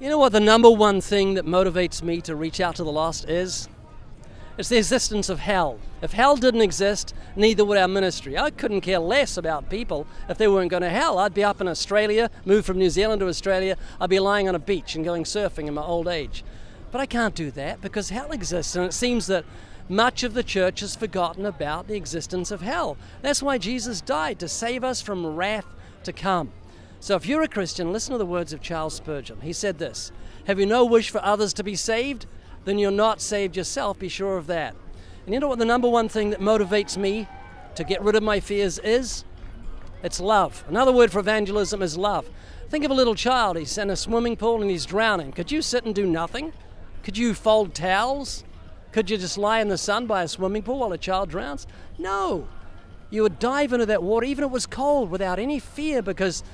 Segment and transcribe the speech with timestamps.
[0.00, 2.90] You know what the number one thing that motivates me to reach out to the
[2.90, 3.68] lost is?
[4.56, 5.78] It's the existence of hell.
[6.00, 8.38] If hell didn't exist, neither would our ministry.
[8.38, 11.18] I couldn't care less about people if they weren't going to hell.
[11.18, 14.54] I'd be up in Australia, moved from New Zealand to Australia, I'd be lying on
[14.54, 16.44] a beach and going surfing in my old age.
[16.90, 19.44] But I can't do that because hell exists, and it seems that
[19.86, 22.96] much of the church has forgotten about the existence of hell.
[23.20, 25.66] That's why Jesus died, to save us from wrath
[26.04, 26.52] to come.
[27.02, 29.40] So if you're a Christian, listen to the words of Charles Spurgeon.
[29.40, 30.12] He said this
[30.46, 32.26] Have you no wish for others to be saved?
[32.66, 34.76] Then you're not saved yourself, be sure of that.
[35.24, 37.26] And you know what the number one thing that motivates me
[37.74, 39.24] to get rid of my fears is?
[40.02, 40.62] It's love.
[40.68, 42.28] Another word for evangelism is love.
[42.68, 43.56] Think of a little child.
[43.56, 45.32] He's in a swimming pool and he's drowning.
[45.32, 46.52] Could you sit and do nothing?
[47.02, 48.44] Could you fold towels?
[48.92, 51.66] Could you just lie in the sun by a swimming pool while a child drowns?
[51.96, 52.46] No.
[53.08, 56.44] You would dive into that water, even if it was cold, without any fear because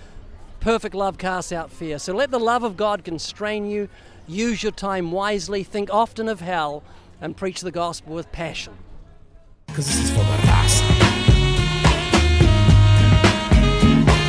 [0.60, 1.98] Perfect love casts out fear.
[1.98, 3.88] So let the love of God constrain you.
[4.26, 5.62] Use your time wisely.
[5.62, 6.82] Think often of hell
[7.20, 8.74] and preach the gospel with passion.
[9.66, 10.82] Because this is for the raza.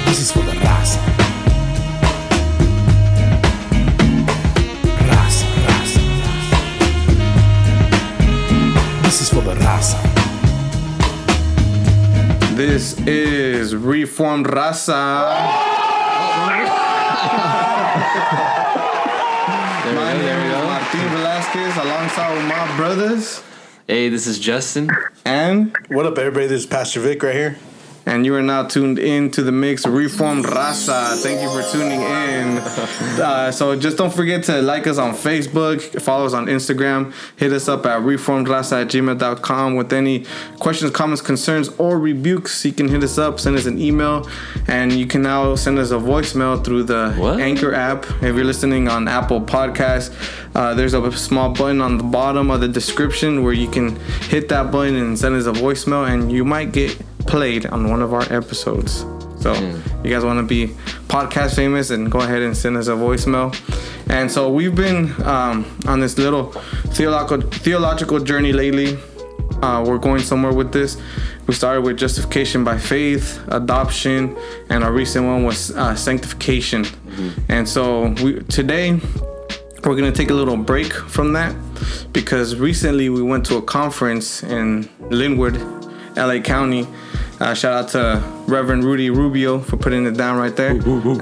[0.05, 1.01] This is for the raza.
[5.09, 6.59] Raza, raza, raza.
[9.03, 9.99] This is for the raza.
[12.55, 15.76] This is Reformed Raza.
[22.43, 23.41] My brothers.
[23.87, 24.89] Hey, this is Justin.
[25.25, 26.47] And What up, everybody?
[26.47, 27.57] This is Pastor Vic right here.
[28.07, 31.21] And you are now tuned in to the mix Reformed Raza.
[31.21, 32.57] Thank you for tuning in.
[33.17, 37.51] Uh, so just don't forget to like us on Facebook, follow us on Instagram, hit
[37.51, 40.25] us up at reformedraza at gmail.com with any
[40.59, 42.63] questions, comments, concerns, or rebukes.
[42.63, 44.29] You can hit us up, send us an email,
[44.67, 47.39] and you can now send us a voicemail through the What?
[47.39, 48.05] Anchor app.
[48.21, 50.13] If you're listening on Apple Podcasts,
[50.55, 53.95] uh, there's a small button on the bottom of the description where you can
[54.29, 58.01] hit that button and send us a voicemail, and you might get played on one
[58.01, 59.05] of our episodes.
[59.39, 59.53] So
[60.03, 60.73] you guys want to be
[61.07, 63.55] podcast famous and go ahead and send us a voicemail.
[64.09, 66.51] And so we've been um, on this little
[66.95, 68.97] theological theological journey lately.
[69.61, 70.97] Uh, we're going somewhere with this.
[71.47, 74.35] We started with justification by faith, adoption,
[74.69, 76.85] and our recent one was uh, sanctification.
[77.49, 78.99] And so we, today
[79.83, 81.55] we're gonna take a little break from that
[82.11, 85.76] because recently we went to a conference in Lynwood,
[86.17, 86.87] LA County.
[87.39, 90.73] Uh, shout out to Reverend Rudy Rubio for putting it down right there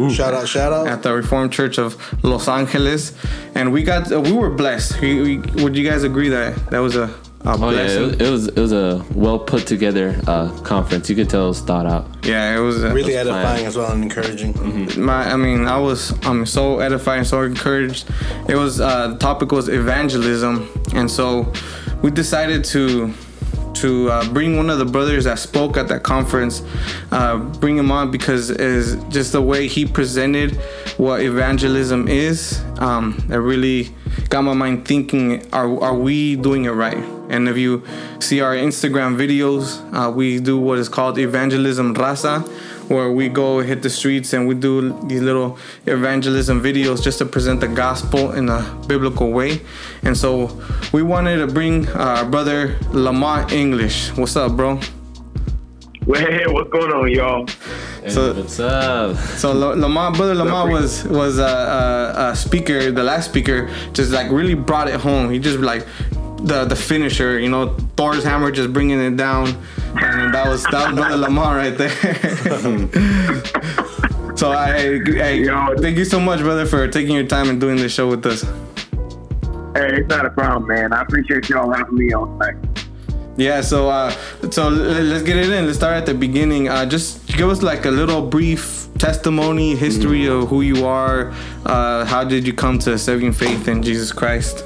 [0.09, 0.87] Shout out, shout out.
[0.87, 3.11] at the Reformed Church of Los Angeles,
[3.53, 5.01] and we got uh, we were blessed.
[5.01, 7.03] We, we, would you guys agree that that was a,
[7.43, 11.09] a Oh yeah, it, it was it was a well put together uh, conference.
[11.09, 12.07] You could tell it was thought out.
[12.23, 13.37] yeah, it was a, Really That's fine.
[13.37, 14.53] edifying as well and encouraging.
[15.03, 18.07] my I mean I was I'm so edified and so encouraged.
[18.47, 21.51] It was uh, the topic was evangelism, and so
[22.01, 23.13] we decided to
[23.85, 26.63] to uh, bring one of the brothers that spoke at that conference,
[27.11, 30.55] uh, bring him on because is just the way he presented
[30.97, 32.63] what evangelism is.
[32.79, 33.93] Um, it really
[34.29, 37.03] got my mind thinking: Are are we doing it right?
[37.29, 37.83] And if you
[38.19, 42.41] see our Instagram videos, uh, we do what is called evangelism raza,
[42.87, 47.25] where we go hit the streets and we do these little evangelism videos just to
[47.25, 49.61] present the gospel in a biblical way.
[50.03, 50.55] And so
[50.93, 54.09] we wanted to bring uh, our brother Lamont English.
[54.17, 54.79] What's up, bro?
[56.07, 57.47] Hey, what's going on, y'all?
[58.07, 59.15] So- what's up?
[59.17, 62.91] So La- Lamont, brother Lamont was was a, a, a speaker.
[62.91, 65.31] The last speaker just like really brought it home.
[65.31, 65.83] He just like
[66.37, 69.47] the the finisher, you know, Thor's hammer just bringing it down,
[69.95, 71.89] and that was that was brother Lamont right there.
[74.37, 75.75] so I, I Yo.
[75.77, 78.43] thank you so much, brother, for taking your time and doing this show with us.
[79.73, 80.93] Hey, it's not a problem, man.
[80.93, 82.55] I appreciate y'all having me on tonight.
[83.37, 84.11] Yeah, so uh,
[84.51, 85.65] so let's get it in.
[85.65, 86.69] Let's start at the beginning.
[86.69, 91.33] Uh, just give us like a little brief testimony, history of who you are.
[91.65, 94.63] Uh, how did you come to saving faith in Jesus Christ?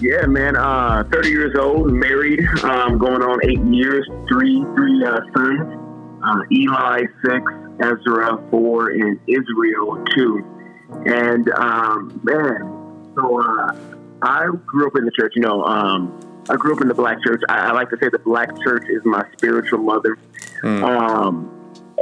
[0.00, 0.56] Yeah, man.
[0.56, 5.84] Uh, 30 years old, married, um, going on eight years, three three uh, sons.
[6.22, 10.44] Uh, Eli six, Ezra four, and Israel two.
[11.06, 13.76] And um, man, so uh,
[14.22, 15.32] I grew up in the church.
[15.34, 17.42] You know, um, I grew up in the black church.
[17.48, 20.16] I, I like to say the black church is my spiritual mother.
[20.64, 21.54] Um,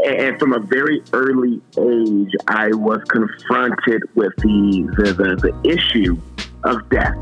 [0.07, 6.17] and from a very early age, I was confronted with the the, the, the issue
[6.65, 7.17] of death.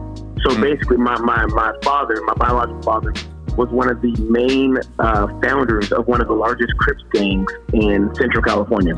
[0.45, 3.13] So basically, my, my, my father, my biological father,
[3.57, 8.13] was one of the main uh, founders of one of the largest Crips gangs in
[8.17, 8.95] Central California.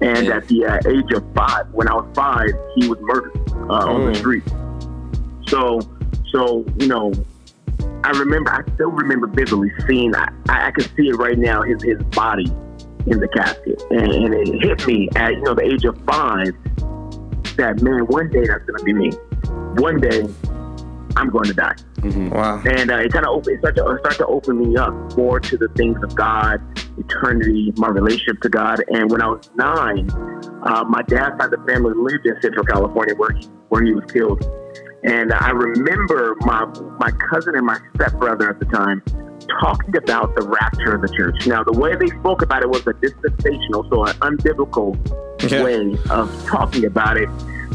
[0.00, 0.36] And Yeah.
[0.36, 3.36] at the uh, age of five, when I was five, he was murdered
[3.68, 4.44] uh, on the street.
[5.48, 5.80] So,
[6.30, 7.12] so you know,
[8.04, 8.52] I remember.
[8.52, 10.14] I still remember vividly seeing.
[10.14, 11.62] I, I, I can see it right now.
[11.62, 12.46] His his body
[13.06, 16.52] in the casket, and, and it hit me at you know the age of five.
[17.56, 19.10] That man, one day that's gonna be me.
[19.82, 20.22] One day,
[21.18, 21.74] I'm going to die
[22.04, 22.62] Wow.
[22.64, 24.92] and uh, it kind of open, it started to it started to open me up
[25.16, 26.60] more to the things of God,
[26.96, 28.82] eternity, my relationship to God.
[28.88, 30.08] And when I was nine,
[30.62, 33.92] uh, my dad's side of the family lived in Central California, where he where he
[33.92, 34.42] was killed.
[35.04, 36.64] And I remember my
[36.98, 39.02] my cousin and my stepbrother at the time
[39.60, 41.46] talking about the rapture of the church.
[41.46, 44.88] Now, the way they spoke about it was a dispensational, so an unbiblical
[45.50, 45.62] Yeah.
[45.64, 47.28] way of talking about it.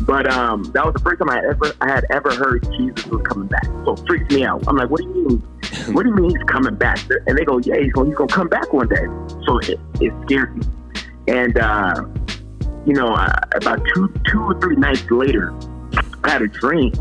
[0.06, 3.22] But um, that was the first time I ever I had ever heard Jesus was
[3.24, 3.66] coming back.
[3.86, 4.64] So it freaked me out.
[4.68, 5.44] I'm like, what do you mean?
[5.94, 7.00] What do you mean he's coming back?
[7.28, 9.06] And they go, yeah, he's going he's gonna come back one day.
[9.46, 10.66] So it, it scared me.
[11.28, 12.06] And uh,
[12.86, 15.54] you know, uh, about two two or three nights later,
[16.24, 16.92] I had a dream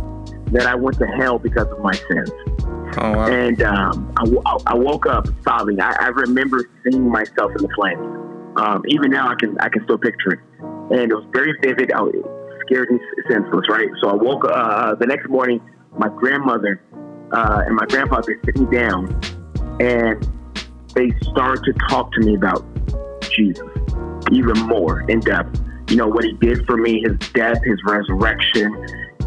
[0.52, 2.30] that I went to hell because of my sins.
[2.98, 3.26] Oh wow.
[3.26, 5.80] And um, I, I woke up sobbing.
[5.80, 8.00] I, I remember seeing myself in the flames.
[8.56, 10.40] Um, even now, I can I can still picture it,
[10.90, 11.92] and it was very vivid.
[11.92, 12.00] I,
[12.72, 12.98] scared me
[13.28, 13.88] senseless, right?
[14.00, 15.60] So I woke uh, the next morning.
[15.98, 16.82] My grandmother
[17.32, 19.20] uh, and my grandfather sit me down,
[19.80, 20.26] and
[20.94, 22.64] they start to talk to me about
[23.30, 23.68] Jesus
[24.30, 25.60] even more in depth.
[25.90, 28.74] You know what he did for me, his death, his resurrection,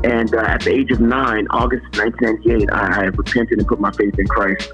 [0.04, 3.92] and uh, at the age of nine, August 1998, I, I repented and put my
[3.92, 4.72] faith in Christ,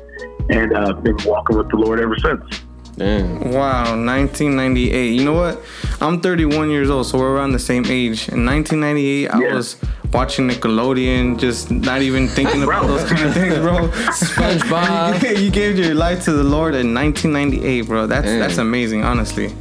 [0.49, 2.61] and uh, been walking with the Lord ever since.
[2.97, 3.51] Damn.
[3.51, 5.13] Wow, 1998.
[5.13, 5.61] You know what?
[6.01, 8.29] I'm 31 years old, so we're around the same age.
[8.29, 9.77] In 1998, I was
[10.13, 13.87] watching Nickelodeon, just not even thinking about those kind of things, bro.
[13.87, 15.39] SpongeBob.
[15.41, 18.07] you gave your life to the Lord in 1998, bro.
[18.07, 18.39] That's Damn.
[18.39, 19.53] that's amazing, honestly.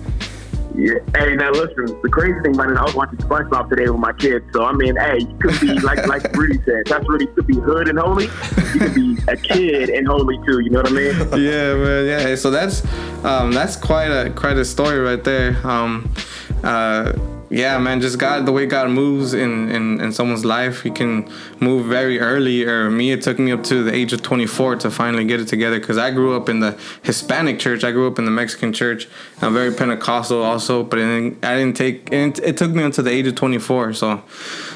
[0.81, 0.95] Yeah.
[1.15, 2.01] Hey, now listen.
[2.01, 4.47] The crazy thing about it, I was watching SpongeBob today with my kids.
[4.55, 6.87] So I mean, hey, you could be like like Rudy said.
[6.87, 8.25] That's Rudy could be hood and holy.
[8.25, 10.61] You could be a kid and holy too.
[10.61, 11.15] You know what I mean?
[11.45, 12.07] yeah, man.
[12.07, 12.35] Yeah.
[12.35, 12.83] So that's
[13.25, 15.55] um, that's quite a quite a story right there.
[15.67, 16.11] Um,
[16.65, 17.13] uh,
[17.51, 18.01] yeah, man.
[18.01, 22.21] Just God, the way God moves in, in in someone's life, He can move very
[22.21, 22.65] early.
[22.65, 25.41] Er, or me, it took me up to the age of 24 to finally get
[25.41, 25.81] it together.
[25.81, 27.83] Because I grew up in the Hispanic church.
[27.83, 29.09] I grew up in the Mexican church.
[29.43, 32.13] I'm very Pentecostal also, but it didn't, I didn't take.
[32.13, 33.95] It, it took me until the age of 24.
[33.95, 34.23] So,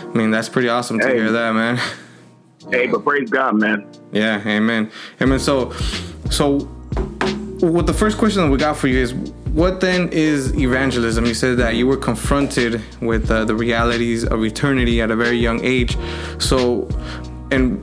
[0.03, 1.79] I mean, that's pretty awesome to hear that, man.
[2.71, 3.87] Hey, but praise God, man.
[4.11, 4.91] Yeah, amen.
[5.21, 5.39] Amen.
[5.39, 5.71] So,
[6.31, 6.61] so
[7.61, 9.15] what the first question that we got for you is
[9.55, 11.27] what then is evangelism?
[11.27, 15.37] You said that you were confronted with uh, the realities of eternity at a very
[15.37, 15.97] young age.
[16.39, 16.89] So,
[17.53, 17.77] in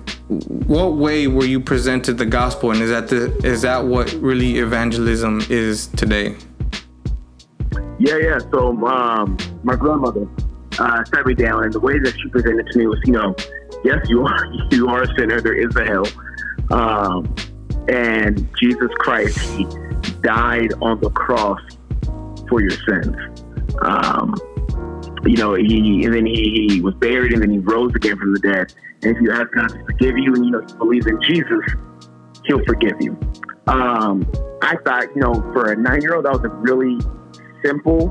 [0.68, 4.58] what way were you presented the gospel, and is that the is that what really
[4.58, 6.36] evangelism is today?
[8.00, 8.40] Yeah, yeah.
[8.52, 10.28] So um, my grandmother
[10.78, 13.34] uh, sat me down, and the way that she presented to me was, you know,
[13.86, 15.40] yes, you are you are a sinner.
[15.40, 16.08] There is a hell,
[16.70, 17.34] um,
[17.88, 19.66] and Jesus Christ, He
[20.22, 21.62] died on the cross
[22.50, 23.16] for your sins.
[23.82, 24.36] Um,
[25.26, 28.34] you know, he and then he, he was buried, and then he rose again from
[28.34, 28.74] the dead.
[29.04, 31.64] And if you ask God to forgive you, and you know, you believe in Jesus,
[32.46, 33.18] He'll forgive you.
[33.68, 34.30] Um,
[34.64, 36.98] I thought, you know, for a nine-year-old, that was a really
[37.64, 38.10] simple,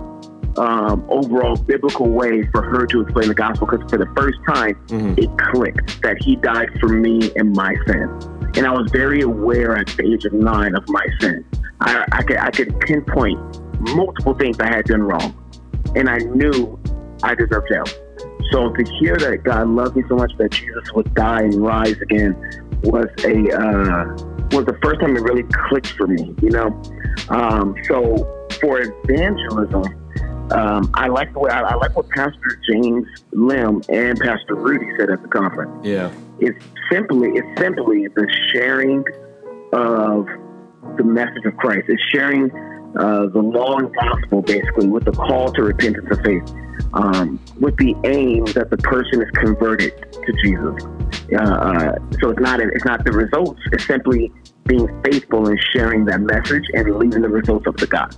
[0.56, 3.66] um, overall biblical way for her to explain the gospel.
[3.66, 4.80] Because for the first time,
[5.18, 8.08] it clicked that He died for me and my sin,
[8.56, 11.44] and I was very aware at the age of nine of my sin.
[11.82, 13.38] I, I could I could pinpoint
[13.80, 15.34] multiple things I had done wrong,
[15.96, 16.78] and I knew
[17.22, 17.86] I deserved hell.
[18.52, 21.96] So to hear that God loved me so much that Jesus would die and rise
[22.00, 22.34] again
[22.82, 24.04] was a uh,
[24.52, 26.34] was the first time it really clicked for me.
[26.42, 26.82] You know,
[27.28, 29.84] um, so for evangelism,
[30.52, 34.86] um, I like the way I, I like what Pastor James Lim and Pastor Rudy
[34.98, 36.10] said at the conference Yeah.
[36.40, 39.04] it's simply it's simply the sharing
[39.72, 40.26] of
[40.96, 41.84] the message of Christ.
[41.88, 42.50] It's sharing
[42.98, 46.42] uh, the law and gospel basically with the call to repentance of faith,
[46.94, 50.84] um, with the aim that the person is converted to Jesus.
[51.32, 53.60] Uh, uh, so it's not it's not the results.
[53.72, 54.32] It's simply
[54.66, 58.14] being faithful and sharing that message and leaving the results up to God.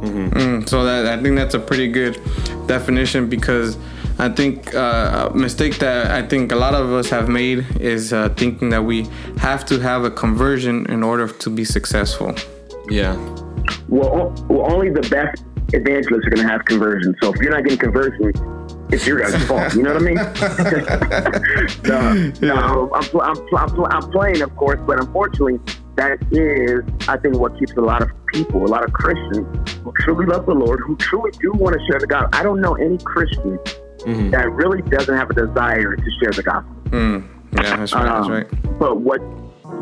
[0.00, 2.20] Mm, so that I think that's a pretty good
[2.66, 3.76] definition because
[4.20, 8.12] I think uh, a mistake that I think a lot of us have made is
[8.12, 9.06] uh, thinking that we
[9.38, 12.34] have to have a conversion in order to be successful.
[12.90, 13.14] Yeah.
[13.88, 17.14] Well, o- well, only the best evangelists are going to have conversion.
[17.22, 18.32] So if you're not getting conversion,
[18.90, 19.74] it's your guys' fault.
[19.74, 20.16] You know what I mean?
[21.84, 25.60] no, no, I'm, pl- I'm, pl- I'm, pl- I'm playing, of course, but unfortunately,
[25.96, 29.92] that is, I think, what keeps a lot of people, a lot of Christians who
[30.00, 32.30] truly love the Lord, who truly do want to share the gospel.
[32.32, 33.58] I don't know any Christian
[34.06, 36.74] that really doesn't have a desire to share the gospel.
[36.86, 37.28] Mm.
[37.52, 38.04] Yeah, that's right.
[38.04, 38.78] That's Um, right.
[38.78, 39.18] But what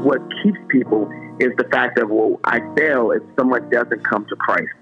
[0.02, 4.36] what keeps people is the fact that well, I fail if someone doesn't come to
[4.36, 4.72] Christ,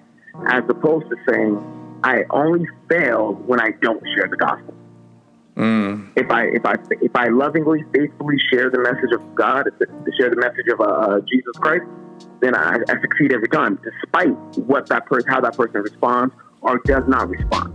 [0.47, 4.75] as opposed to saying I only fail when I don't share the gospel.
[5.57, 6.11] Mm.
[6.17, 9.69] If I if I if I lovingly, faithfully share the message of God,
[10.19, 11.85] share the message of uh, uh, Jesus Christ,
[12.41, 16.79] then I, I succeed every time, despite what that person, how that person responds or
[16.85, 17.73] does not respond.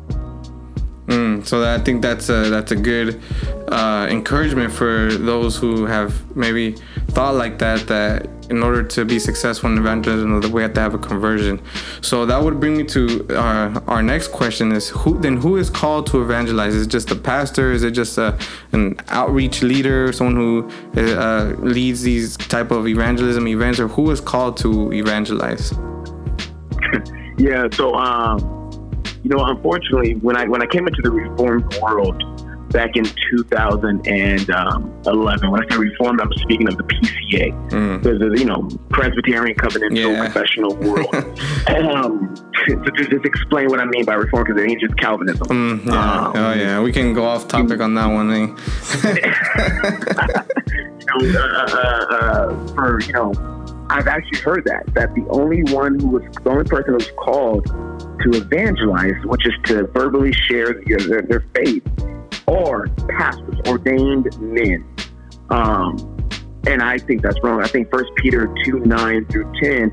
[1.10, 3.20] Mm, so that, I think that's a that's a good
[3.68, 6.76] uh, encouragement for those who have maybe
[7.10, 7.88] thought like that.
[7.88, 11.60] That in order to be successful in evangelism, we have to have a conversion.
[12.02, 15.72] So that would bring me to our, our next question: Is who then who is
[15.72, 16.76] called to evangelize?
[16.76, 17.72] Is it just a pastor?
[17.72, 18.38] Is it just a
[18.72, 24.22] an outreach leader, someone who uh, leads these type of evangelism events, or who is
[24.22, 25.74] called to evangelize?
[27.40, 28.59] Yeah, so um,
[29.24, 32.24] you know, unfortunately, when I when I came into the reformed world
[32.72, 38.02] back in 2011, when I say reformed, I'm speaking of the PCA, Mm.
[38.04, 40.24] because of, you know Presbyterian Covenantal Yeah.
[40.26, 41.16] Confessional World.
[41.68, 42.36] um,
[42.68, 45.48] to, to just explain what I mean by reform, because it ain't just Calvinism.
[45.48, 46.28] Mm, yeah.
[46.28, 48.30] Um, oh yeah, we can go off topic on that one.
[48.32, 48.40] Eh?
[51.20, 53.32] you know, uh, uh, uh, for you know,
[53.90, 57.12] I've actually heard that that the only one who was the only person who was
[57.18, 61.84] called to evangelize, which is to verbally share their, their, their faith,
[62.48, 64.86] are pastors, ordained men.
[65.50, 65.96] Um,
[66.68, 67.64] and I think that's wrong.
[67.64, 69.92] I think First Peter two nine through ten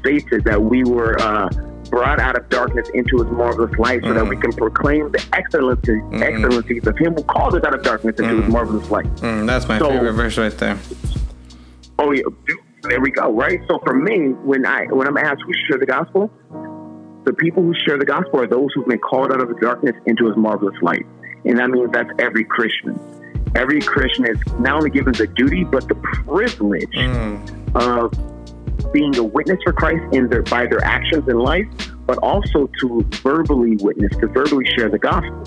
[0.00, 1.20] states that we were.
[1.20, 1.48] Uh,
[1.90, 6.02] Brought out of darkness into his marvelous light, so that we can proclaim the excellencies,
[6.14, 9.04] excellencies of Him who called us out of darkness into His marvelous light.
[9.16, 10.76] Mm, that's my So- favorite verse right there.
[11.98, 12.22] Oh yeah,
[12.88, 13.32] there we go.
[13.32, 13.60] Right.
[13.68, 16.30] So for me, when I when I'm asked who should share the gospel,
[17.24, 19.94] the people who share the gospel are those who've been called out of the darkness
[20.06, 21.06] into His marvelous light,
[21.44, 22.98] and that means that's every Christian.
[23.54, 27.40] Every Christian is not only given the duty but the privilege Mm,
[27.76, 31.66] of being a witness for Christ in their by their actions in life,
[32.06, 35.44] but also to verbally witness, to verbally share the gospel.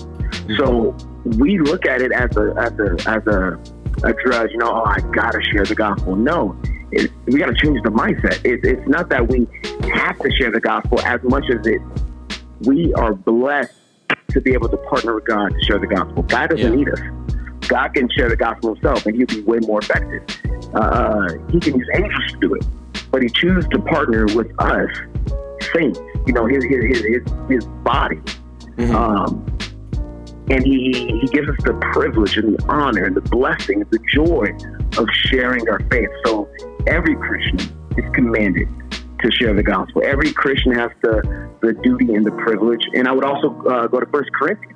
[0.58, 0.96] So
[1.38, 3.58] we look at it as a as a as a
[4.04, 4.50] a drudge.
[4.52, 6.16] You know, oh, I gotta share the gospel.
[6.16, 6.60] No,
[6.92, 8.44] it, we gotta change the mindset.
[8.44, 9.46] It, it's not that we
[9.92, 11.80] have to share the gospel as much as it
[12.66, 13.72] we are blessed
[14.30, 16.22] to be able to partner with God to share the gospel.
[16.24, 16.76] God doesn't Yeah.
[16.76, 17.00] need us.
[17.68, 20.22] God can share the gospel himself, and he'll be way more effective.
[20.74, 22.66] Uh, he can use angels to do it,
[23.10, 24.88] but he chooses to partner with us,
[25.74, 26.00] saints.
[26.26, 28.20] You know, his his his his, his body.
[28.94, 29.44] Um,
[30.50, 33.98] and he, he gives us the privilege and the honor and the blessing, and the
[34.14, 34.50] joy
[34.98, 36.08] of sharing our faith.
[36.24, 36.48] So
[36.86, 37.58] every Christian
[37.96, 38.68] is commanded
[39.20, 40.02] to share the gospel.
[40.04, 42.82] Every Christian has the, the duty and the privilege.
[42.94, 44.74] And I would also uh, go to First Corinthians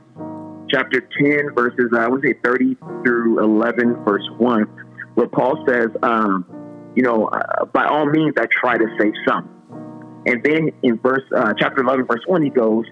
[0.72, 4.62] chapter 10, verses, I would say 30 through 11, verse 1,
[5.14, 6.46] where Paul says, um,
[6.96, 9.48] you know, uh, by all means, I try to save some.
[10.26, 12.86] And then in verse uh, chapter 11, verse 1, he goes,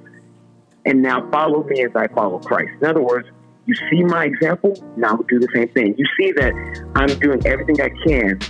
[0.85, 2.71] and now follow me as I follow Christ.
[2.81, 3.29] In other words,
[3.67, 5.95] you see my example, now do the same thing.
[5.97, 6.53] You see that
[6.97, 8.41] I'm doing everything I can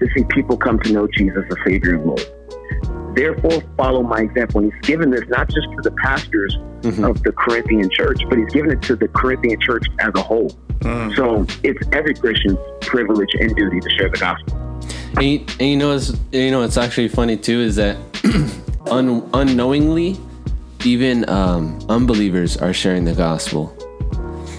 [0.00, 2.24] to see people come to know Jesus as Savior and Lord.
[3.14, 4.62] Therefore, follow my example.
[4.62, 8.52] And he's given this not just to the pastors of the Corinthian church, but he's
[8.52, 10.50] given it to the Corinthian church as a whole.
[11.14, 14.56] So it's every Christian's privilege and duty to share the gospel.
[15.16, 17.96] And you, and you know, it's you know, it's actually funny too is that
[18.90, 20.16] un, unknowingly,
[20.84, 23.76] even um, unbelievers are sharing the gospel.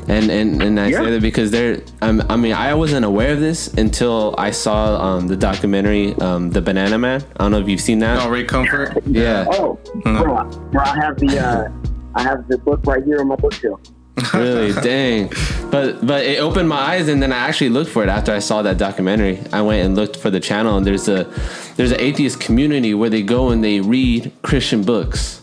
[0.08, 1.03] And and and I Yeah.
[1.03, 1.81] say that because they're.
[2.01, 6.50] Um, I mean, I wasn't aware of this until I saw um, the documentary, um,
[6.51, 7.24] The Banana Man.
[7.38, 8.20] I don't know if you've seen that.
[8.25, 9.01] Oh, Ray Comfort.
[9.05, 11.70] yeah, Oh, bro, bro, I have the uh,
[12.15, 13.79] I have the book right here on my bookshelf.
[14.34, 15.31] really, dang.
[15.72, 18.39] But but it opened my eyes, and then I actually looked for it after I
[18.39, 19.39] saw that documentary.
[19.53, 21.24] I went and looked for the channel, and there's a
[21.77, 25.41] there's an atheist community where they go and they read Christian books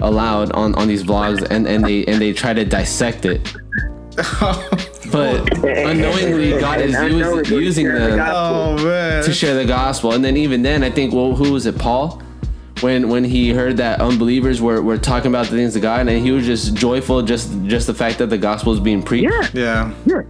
[0.00, 3.54] aloud on on these vlogs, and and they and they try to dissect it.
[5.10, 8.28] But unknowingly, God is And unknowingly use, using share the them.
[8.30, 8.76] Oh
[9.24, 10.12] to share the gospel.
[10.12, 12.22] And then even then, I think, well, who was it, Paul?
[12.80, 16.24] When when he heard that unbelievers were, were talking about the things of God, and
[16.24, 19.32] he was just joyful, just just the fact that the gospel is being preached.
[19.32, 19.92] Yeah, Yeah.
[20.06, 20.22] yeah.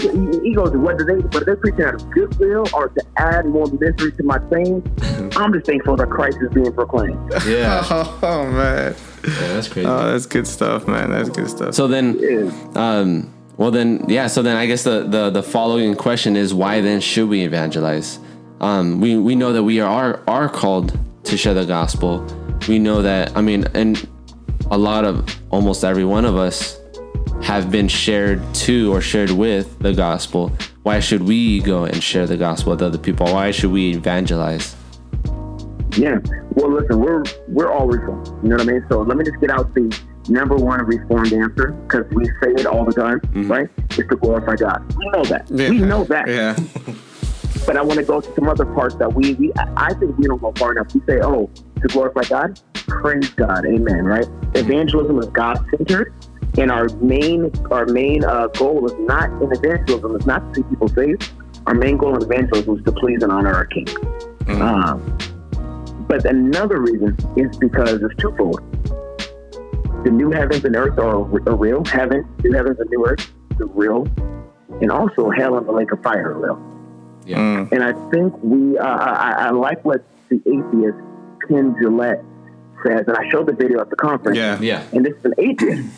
[0.00, 3.44] He, he, he goes, whether they whether they're preaching out of goodwill or to add
[3.46, 4.82] more misery to my pain,
[5.36, 7.18] I'm just thankful that Christ is being proclaimed.
[7.46, 7.82] Yeah,
[8.22, 8.94] Oh man.
[9.24, 9.86] Yeah, that's crazy.
[9.86, 11.10] Oh, that's good stuff, man.
[11.10, 11.74] That's good stuff.
[11.74, 12.50] so then, Yeah.
[12.74, 14.26] um, well then, yeah.
[14.28, 18.18] So then, I guess the, the the following question is, why then should we evangelize?
[18.60, 22.24] Um, we we know that we are are called to share the gospel.
[22.68, 23.36] We know that.
[23.36, 24.08] I mean, and
[24.70, 26.78] a lot of almost every one of us
[27.42, 30.52] have been shared to or shared with the gospel.
[30.82, 33.26] Why should we go and share the gospel with other people?
[33.26, 34.74] Why should we evangelize?
[35.96, 36.18] Yeah.
[36.54, 38.28] Well, listen, we're we're all reformed.
[38.42, 38.86] You know what I mean?
[38.88, 39.96] So let me just get out the
[40.28, 43.50] number one reformed answer because we say it all the time, mm-hmm.
[43.50, 43.68] right?
[43.90, 44.94] It's to glorify God.
[44.96, 45.50] We know that.
[45.50, 46.28] We know that.
[46.28, 46.56] Yeah.
[47.64, 50.18] But I want to go to some other parts that we, we I I think
[50.18, 50.92] we don't go far enough.
[50.92, 51.48] We say, oh,
[51.80, 54.26] to glorify God, praise God, amen, right?
[54.54, 56.12] Evangelism is God centered,
[56.58, 60.68] and our main our main uh, goal is not in evangelism is not to see
[60.68, 61.30] people saved.
[61.66, 63.88] Our main goal in evangelism is to please and honor our King.
[64.48, 65.16] Um,
[66.08, 68.60] but another reason is because it's twofold.
[70.04, 71.84] The new heavens and earth are, are real.
[71.84, 74.06] Heaven, new heavens and new earth, are real.
[74.80, 76.72] And also hell and the lake of fire are real.
[77.24, 77.68] Yeah.
[77.70, 80.98] And I think we, uh, I, I like what the atheist
[81.48, 82.24] Penn Jillette
[82.84, 84.36] says, and I showed the video at the conference.
[84.36, 84.60] Yeah.
[84.60, 84.82] Yeah.
[84.92, 85.88] And this is an atheist,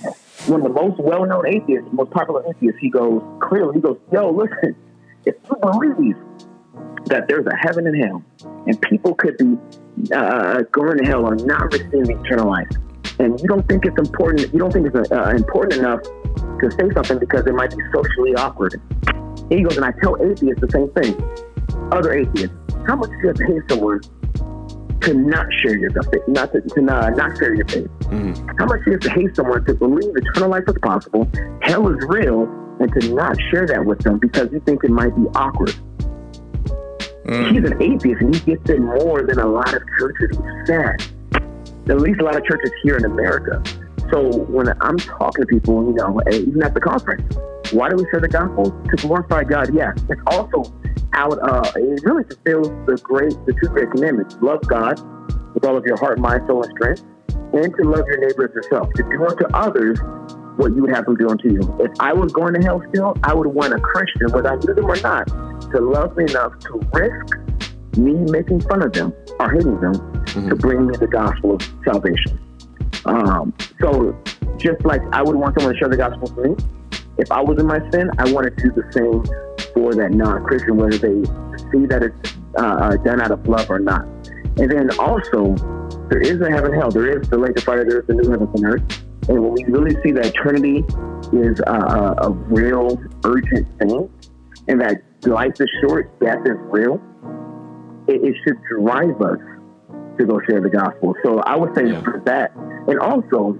[0.49, 2.79] one of the most well-known atheists, most popular atheists.
[2.81, 4.77] He goes clearly, he goes, "Yo, listen,
[5.25, 6.17] if you believe
[7.07, 8.23] that there's a heaven and hell,
[8.67, 9.59] and people could be
[10.15, 12.69] uh, going to hell or not receiving eternal life,
[13.19, 16.91] and you don't think it's important, you don't think it's uh, important enough to say
[16.95, 18.81] something because it might be socially awkward."
[19.51, 21.15] He goes, and I tell atheists the same thing.
[21.93, 24.01] Other atheists, how much do you have to pay someone
[25.05, 27.89] to not share your faith, not to, to not, not share your faith?
[28.01, 28.49] Mm-hmm.
[28.59, 31.31] How much do you have to hate someone to believe eternal life is possible,
[31.63, 32.45] hell is real,
[32.81, 35.75] and to not share that with them because you think it might be awkward?
[37.27, 37.53] Mm.
[37.53, 40.31] He's an atheist and he gets it more than a lot of churches.
[40.33, 41.03] It's sad.
[41.89, 43.63] At least a lot of churches here in America.
[44.11, 47.35] So when I'm talking to people, you know, even at the conference,
[47.75, 48.71] why do we share the gospel?
[48.71, 49.99] To glorify God, yes.
[50.09, 50.73] It's also
[51.13, 54.37] out, uh, it really fulfills the great, the two great commandments.
[54.41, 55.01] Love God
[55.55, 57.03] with all of your heart, mind, soul, and strength,
[57.53, 58.93] and to love your neighbor as yourself.
[58.95, 59.99] To do unto others
[60.57, 61.61] what you would have them do unto you.
[61.81, 64.75] If I was going to hell still, I would want a Christian, whether I knew
[64.75, 65.27] them or not,
[65.73, 67.37] to love me enough to risk
[67.97, 69.95] me making fun of them or hating them
[70.49, 72.39] to bring me the gospel of salvation.
[73.05, 74.17] Um, so
[74.57, 76.57] just like I would want someone to share the gospel for me,
[77.19, 79.23] if I was in my sin, I want to do the same
[79.75, 81.23] for that non-Christian, whether they
[81.73, 84.03] see that it's uh, uh, done out of love or not.
[84.57, 85.55] And then also,
[86.09, 86.91] there is a heaven and hell.
[86.91, 87.85] There is the lake of fire.
[87.85, 89.05] There is the new heaven and earth.
[89.29, 90.85] And when we really see that Trinity
[91.33, 94.11] is uh, a, a real, urgent thing,
[94.69, 97.01] and that life is short, death is real,
[98.07, 99.39] it, it should drive us
[100.19, 101.15] to go share the gospel.
[101.25, 102.03] So I would say Yeah.
[102.03, 102.55] for that.
[102.87, 103.59] And also,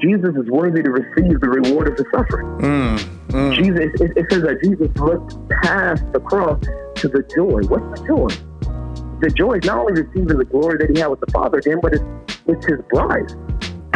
[0.00, 2.46] Jesus is worthy to receive the reward of his suffering.
[2.58, 6.60] Mm, Jesus, it, it says that Jesus looked past the cross
[6.96, 7.62] to the joy.
[7.68, 8.28] What's the joy?
[9.20, 11.80] The joy is not only receiving the glory that he had with the Father then,
[11.80, 12.04] but it's,
[12.46, 13.32] it's his bride.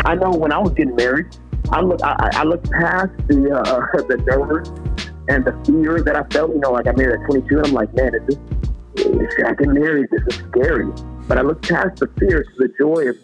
[0.04, 1.36] I know when I was getting married,
[1.70, 4.68] I look I, I looked past the uh, the nerves
[5.28, 6.50] and the fear that I felt.
[6.50, 9.54] You know, like I married at 22, and I'm like, man, is this is I
[9.54, 10.08] get married?
[10.10, 10.90] This is scary.
[11.28, 13.16] But I looked past the fear to the joy of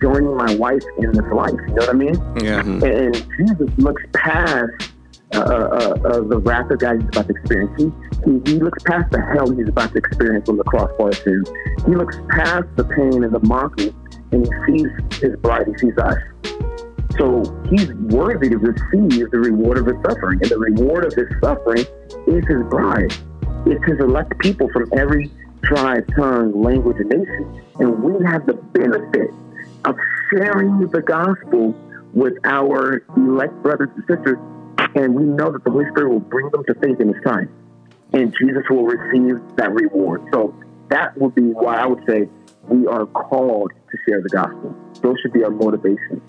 [0.00, 1.52] joining my wife in this life.
[1.52, 2.14] You know what I mean?
[2.42, 2.60] yeah.
[2.60, 4.92] and, and Jesus looks past
[5.32, 7.70] uh, uh, uh, the wrath of God he's about to experience.
[7.78, 7.92] He,
[8.24, 11.20] he, he looks past the hell he's about to experience on the cross for us.
[11.24, 11.48] And
[11.86, 13.94] he looks past the pain and the mockery,
[14.32, 15.68] and he sees his bride.
[15.68, 16.18] He sees us.
[17.16, 21.28] So he's worthy to receive the reward of his suffering, and the reward of his
[21.40, 21.84] suffering
[22.26, 23.14] is his bride.
[23.66, 25.30] It's his elect people from every
[25.62, 29.30] tribe, tongue, language, and nation, and we have the benefit
[29.84, 29.96] of
[30.30, 31.74] sharing the gospel
[32.12, 34.38] with our elect brothers and sisters,
[34.94, 37.48] and we know that the Holy Spirit will bring them to faith in His time,
[38.12, 40.22] and Jesus will receive that reward.
[40.32, 40.54] So
[40.88, 42.28] that would be why I would say
[42.68, 44.74] we are called to share the gospel.
[45.02, 46.20] Those should be our motivation.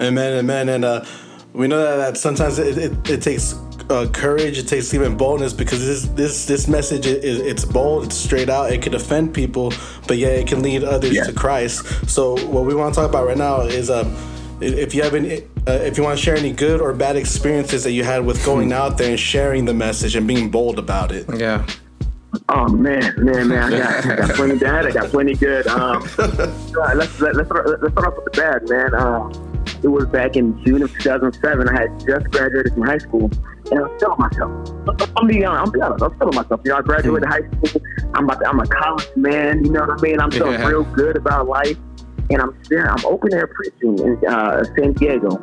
[0.00, 0.68] Amen, amen.
[0.68, 1.04] And uh,
[1.52, 3.54] we know that, that sometimes it, it, it takes
[3.90, 8.16] uh, courage, it takes even boldness because this this this message is it's bold, it's
[8.16, 8.72] straight out.
[8.72, 9.72] It could offend people,
[10.06, 11.24] but yeah, it can lead others Yeah.
[11.24, 12.08] to Christ.
[12.08, 14.14] So what we want to talk about right now is um,
[14.60, 15.42] if you have any.
[15.66, 18.42] Uh, if you want to share any good or bad experiences that you had with
[18.42, 21.66] going out there and sharing the message and being bold about it, Yeah.
[22.48, 23.74] Oh man, man, man!
[23.74, 24.86] I got, I got plenty bad.
[24.86, 25.66] I got plenty good.
[25.66, 28.94] Um, uh, let's let, let's start, let's start off with the bad, man.
[28.94, 29.32] Um,
[29.82, 31.68] it was back in June of 2007.
[31.68, 33.30] I had just graduated from high school,
[33.70, 35.08] and I'm feeling myself.
[35.16, 35.66] I'm being honest.
[35.66, 36.02] I'm being honest.
[36.04, 36.60] I'm feeling myself.
[36.64, 37.82] You know, I graduated high school.
[38.14, 38.40] I'm about.
[38.40, 39.64] To, I'm a college man.
[39.64, 40.20] You know what I mean?
[40.20, 40.66] I'm feeling Yeah.
[40.66, 41.76] real good about life,
[42.30, 42.90] and I'm there.
[42.90, 45.36] I'm open air preaching in uh, San Diego,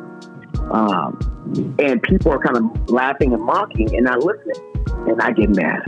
[0.72, 4.56] um, and people are kind of laughing and mocking, and not listening,
[5.08, 5.82] and I get mad.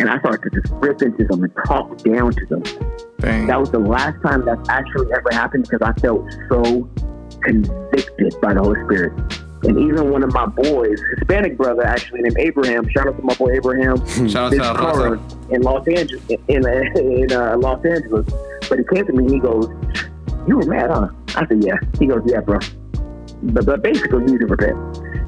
[0.00, 2.62] and I start to just rip into them and talk down to them.
[3.18, 3.48] Dang.
[3.48, 6.88] That was the last time that actually ever happened because I felt so
[7.42, 9.12] convicted by the Holy Spirit.
[9.64, 12.88] And even one of my boys, Hispanic brother, actually named Abraham.
[12.90, 13.96] Shout out to my boy Abraham.
[14.28, 16.66] Shout out to in Los Angeles, in
[16.96, 18.26] in uh, Los Angeles.
[18.68, 19.68] But he came to me and he goes,
[20.46, 22.58] "You were mad, huh?" I said, "Yeah." He goes, "Yeah, bro."
[23.42, 24.76] But, but basically, you need to repent.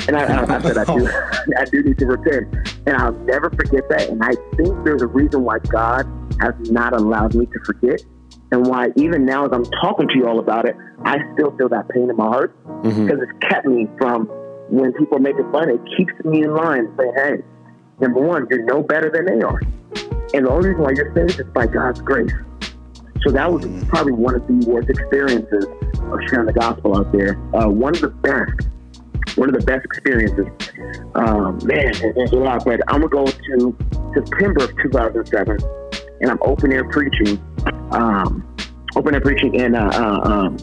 [0.09, 1.09] And I, I, I said, "I do,
[1.59, 4.09] I do need to repent." And I'll never forget that.
[4.09, 6.07] And I think there's a reason why God
[6.41, 8.03] has not allowed me to forget,
[8.53, 11.69] and why even now, as I'm talking to you all about it, I still feel
[11.69, 14.27] that pain in my heart because it's kept me from
[14.69, 15.69] when people are making fun.
[15.71, 17.43] It keeps me in line, saying, "Hey,
[18.01, 19.61] number one, you're no better than they are."
[20.35, 22.33] And the only reason why you're saved is by God's grace.
[23.23, 25.67] So that was probably one of the worst experiences
[26.01, 27.37] of sharing the gospel out there.
[27.53, 28.69] Uh, one of the best,
[29.37, 30.47] one of the best experiences.
[31.15, 33.77] Um, man, there's a lot, but I'm gonna go to
[34.15, 35.59] September of 2007,
[36.21, 37.39] and I'm open air preaching.
[37.93, 38.47] Um,
[38.97, 40.57] open air preaching in uh, uh, um,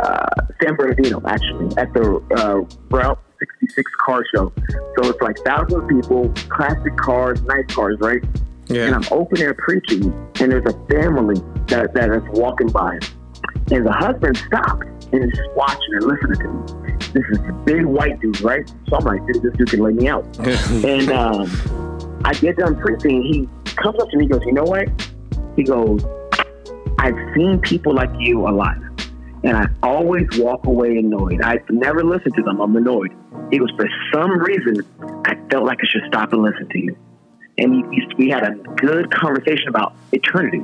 [0.00, 0.26] uh,
[0.62, 4.52] San Bernardino, actually, at the uh, Route 66 car show.
[4.68, 8.22] So it's like thousands of people, classic cars, nice cars, right?
[8.68, 8.86] Yeah.
[8.86, 12.98] and I'm open air preaching, and there's a family that, that is walking by.
[13.70, 16.92] And the husband stopped and is just watching and listening to me.
[17.12, 18.68] This is a big white dude, right?
[18.88, 20.24] So I'm like, dude, this dude can lay me out.
[20.38, 24.64] and um, I get done preaching, he comes up to me and goes, you know
[24.64, 24.88] what?
[25.56, 26.04] He goes,
[26.98, 28.76] I've seen people like you a lot,
[29.44, 31.40] And I always walk away annoyed.
[31.42, 32.60] I never listen to them.
[32.60, 33.12] I'm annoyed.
[33.50, 34.84] He goes, for some reason,
[35.24, 36.96] I felt like I should stop and listen to you
[37.58, 40.62] and he, he- we had a good conversation about eternity.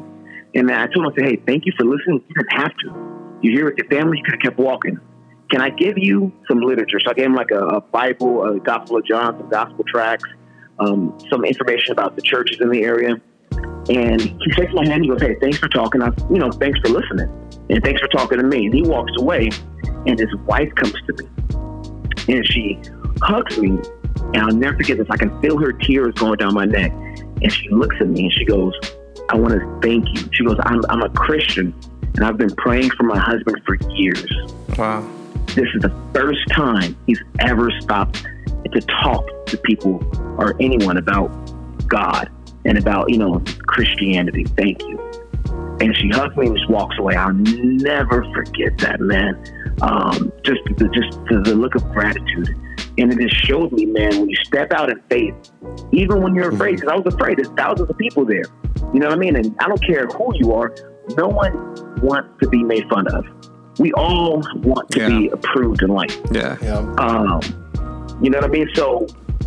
[0.55, 2.23] And I told him, I said, hey, thank you for listening.
[2.29, 3.39] You didn't have to.
[3.41, 4.19] You're here with your family.
[4.19, 4.99] You could have kept walking.
[5.51, 7.01] Can I give you some literature?
[7.01, 10.25] So I gave him like a, a Bible, a Gospel of John, some gospel tracts,
[10.79, 13.17] um, some information about the churches in the area.
[13.89, 15.03] And he shakes my hand.
[15.03, 16.03] He goes, hey, thanks for talking.
[16.03, 17.29] I, you know, thanks for listening.
[17.69, 18.67] And thanks for talking to me.
[18.67, 19.51] And he walks away,
[20.07, 21.29] and his wife comes to me
[22.29, 22.79] and she
[23.21, 23.71] hugs me,
[24.35, 25.07] and I'll never forget this.
[25.11, 28.33] I can feel her tears going down my neck, and she looks at me and
[28.33, 28.75] she goes,
[29.29, 31.75] "I want to thank you." She goes, "I'm I'm a Christian,
[32.15, 34.31] and I've been praying for my husband for years.
[34.79, 35.09] Wow.
[35.49, 38.25] This is the first time he's ever stopped
[38.73, 40.01] to talk to people
[40.39, 41.29] or anyone about
[41.89, 42.31] God
[42.65, 44.45] and about you know Christianity.
[44.45, 44.99] Thank you."
[45.81, 47.17] and she hugs me and just walks away.
[47.17, 49.35] I'll never forget that, man.
[49.81, 52.51] Um, just the, just the, the look of gratitude,
[52.99, 55.35] and it just showed me, man, when you step out in faith,
[55.91, 57.39] even when you're afraid, because I was afraid.
[57.39, 58.45] There's thousands of people there.
[58.95, 59.35] You know what I mean?
[59.35, 60.73] And I don't care who you are.
[61.17, 61.53] No one
[62.01, 63.25] wants to be made fun of.
[63.81, 65.09] We all want to Yeah.
[65.09, 66.17] be approved in life.
[66.31, 66.59] Yeah.
[66.63, 66.77] Yeah.
[66.99, 67.41] Um,
[68.23, 68.69] you know what I mean?
[68.75, 69.07] So,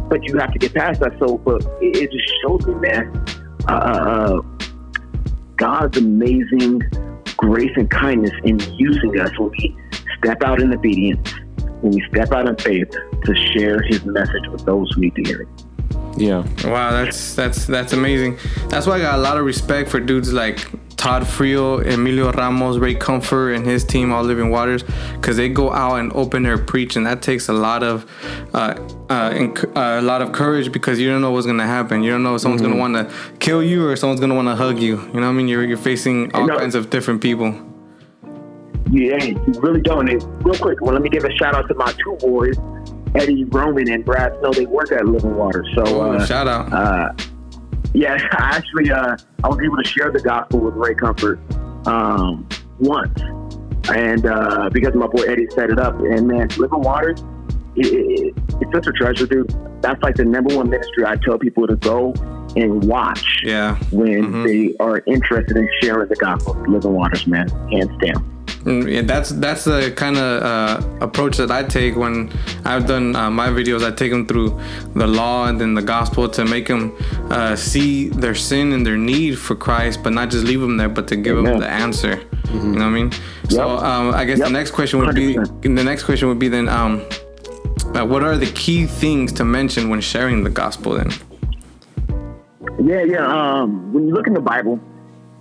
[0.09, 1.17] but you have to get past that.
[1.19, 3.25] So, but it, it just shows me, man,
[3.67, 4.41] uh, uh,
[5.57, 6.81] God's amazing
[7.37, 9.75] grace and kindness in using us when we
[10.17, 11.33] step out in obedience,
[11.81, 12.89] when we step out in faith
[13.23, 15.54] to share His message with those who need to hear it.
[16.17, 16.43] Yeah.
[16.63, 18.37] Wow, that's that's that's amazing.
[18.69, 22.77] That's why I got a lot of respect for dudes like Todd Friel, Emilio Ramos,
[22.77, 26.57] Ray Comfort, and his team, All Living Waters, because they go out and open air
[26.57, 28.09] preach, and that takes a lot of
[28.53, 28.75] uh,
[29.09, 32.01] uh, inc- uh, a lot of courage because you don't know what's gonna happen.
[32.01, 34.55] You don't know if someone's gonna want to kill you or someone's gonna want to
[34.55, 34.95] hug you.
[35.13, 35.49] You know what I mean?
[35.49, 36.57] You're you're facing all No.
[36.57, 37.53] kinds of different people.
[38.91, 40.07] Yeah, you really don't.
[40.09, 42.55] And real quick, well, let me give a shout out to my two boys,
[43.15, 44.51] Eddie Roman and Brad Snow.
[44.51, 45.65] They work at Living Water.
[45.75, 46.71] So, Oh, uh, shout out.
[46.73, 47.13] uh,
[47.93, 51.39] yeah, I actually uh, I was able to share the gospel with Ray Comfort
[51.87, 52.47] um,
[52.79, 53.19] once,
[53.89, 57.11] and uh, because my boy Eddie set it up, and man, Living Water,
[57.75, 59.53] it, it, it's such a treasure, dude.
[59.81, 62.13] That's like the number one ministry I tell people to go
[62.55, 63.75] and watch yeah.
[63.91, 64.43] when Mhm.
[64.45, 66.55] they are interested in sharing the gospel.
[66.67, 68.23] Living Waters, man, hands down.
[68.65, 72.31] Mm, Yeah, that's that's the kind of uh, approach that I take when
[72.65, 73.85] I've done uh, my videos.
[73.85, 74.59] I take them through
[74.95, 76.91] the law and then the gospel to make them
[77.29, 80.89] uh, see their sin and their need for Christ, but not just leave them there,
[80.89, 82.19] but to give them the answer.
[82.51, 83.11] You know what I mean?
[83.49, 85.61] So um, I guess the next question would be 100%.
[85.75, 87.05] the next question would be then um,
[87.93, 90.93] uh, what are the key things to mention when sharing the gospel?
[90.93, 91.11] Then
[92.83, 93.25] Yeah, yeah.
[93.27, 94.79] Um, when you look in the Bible,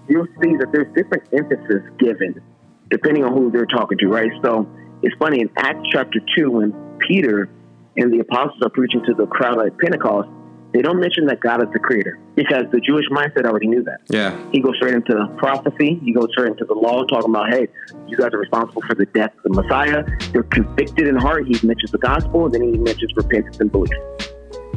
[0.09, 2.41] you'll see that there's different emphasis given
[2.95, 4.31] depending on who they're talking to, right?
[4.45, 4.69] So
[5.03, 6.73] it's funny in Acts chapter 2, when
[7.07, 7.49] Peter
[7.97, 10.29] and the apostles are preaching to the crowd at Pentecost,
[10.73, 14.01] they don't mention that God is the creator because the Jewish mindset already knew that.
[14.09, 16.01] yeah, He goes straight into prophecy.
[16.05, 17.69] He goes straight into the law, talking about, hey,
[18.09, 20.03] you guys are responsible for the death of the Messiah.
[20.33, 21.47] They're convicted in heart.
[21.47, 23.93] He mentions the gospel, and then he mentions repentance and belief.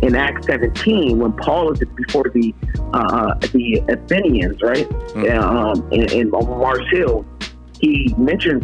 [0.04, 2.54] in Acts 17 when Paul is before the
[2.94, 4.88] uh, the Athenians, right?
[5.34, 7.26] Um, in, in Mars Hill,
[7.80, 8.64] he mentions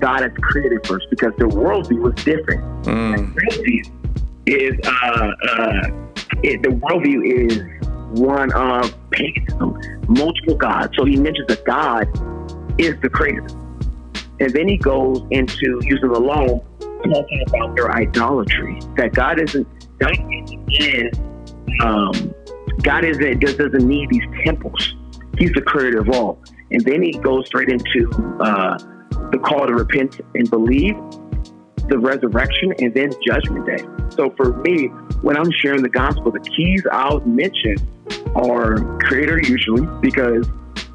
[0.00, 2.86] God as created first because their worldview was different.
[2.86, 3.90] And worldview
[4.46, 5.82] is uh, uh,
[6.42, 10.94] it, the worldview is one of paganism, multiple gods.
[10.96, 12.08] So he mentions that God
[12.78, 13.46] is the creator.
[14.40, 18.80] And then he goes into using the law, talking about their idolatry.
[18.96, 19.66] That God isn't
[19.98, 21.10] God in
[21.80, 22.34] um,
[22.82, 24.94] God isn't just doesn't need these temples.
[25.38, 26.42] He's the creator of all.
[26.70, 28.78] And then he goes straight into uh,
[29.30, 30.94] the call to repent and believe,
[31.88, 33.84] the resurrection, and then judgment day.
[34.10, 34.86] So for me,
[35.22, 37.76] when I'm sharing the gospel, the keys I'll mention
[38.34, 40.46] are creator usually because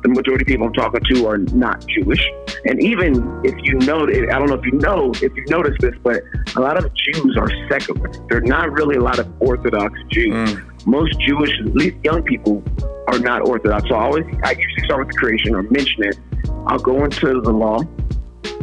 [0.02, 2.26] the majority of people I'm talking to are not Jewish.
[2.66, 5.94] And even if you know, I don't know if you know, if you notice this,
[6.04, 6.24] but
[6.56, 8.10] a lot of Jews are secular.
[8.30, 10.58] They're not really a lot of Orthodox Jews.
[10.86, 12.64] Most Jewish, at least young people,
[13.08, 13.90] are not Orthodox.
[13.90, 16.20] So I always, I usually start with the creation or mention it.
[16.68, 17.82] I'll go into the law.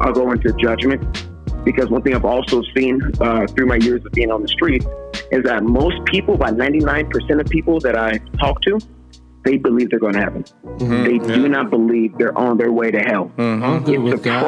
[0.00, 1.02] I'll go into judgment
[1.64, 4.84] because one thing I've also seen uh, through my years of being on the street
[5.32, 8.78] is that most people, about 99% of people that I talk to,
[9.44, 10.44] they believe they're going to heaven.
[11.04, 13.32] They do not believe they're on their way to hell.
[13.38, 14.44] I'm good It's with God.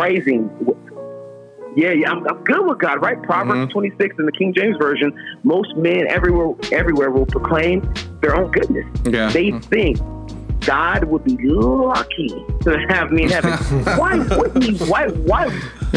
[1.78, 3.22] Yeah, yeah, I'm, I'm good with God, right?
[3.22, 3.70] Proverbs mm-hmm.
[3.70, 5.16] 26 in the King James version.
[5.44, 7.88] Most men everywhere, everywhere will proclaim
[8.20, 8.84] their own goodness.
[9.04, 9.30] Yeah.
[9.30, 9.60] They mm-hmm.
[9.60, 9.98] think
[10.66, 13.52] God would be lucky to have me in heaven.
[13.96, 14.76] why wouldn't he?
[14.86, 15.50] Why why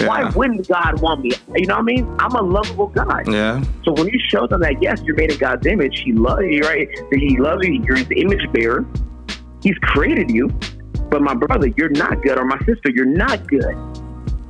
[0.05, 1.31] why wouldn't God want me?
[1.55, 2.15] You know what I mean?
[2.19, 3.23] I'm a lovable guy.
[3.25, 3.63] Yeah.
[3.83, 6.61] So when you show them that yes, you're made in God's image, He loves you,
[6.61, 6.87] right?
[7.09, 7.83] That He loves you.
[7.83, 8.85] You're His image bearer.
[9.63, 10.47] He's created you.
[11.09, 13.75] But my brother, you're not good, or my sister, you're not good.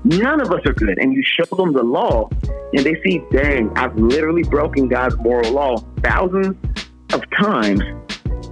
[0.04, 0.98] None of us are good.
[0.98, 2.30] And you show them the law,
[2.74, 6.56] and they see, dang, I've literally broken God's moral law thousands
[7.14, 7.82] of times.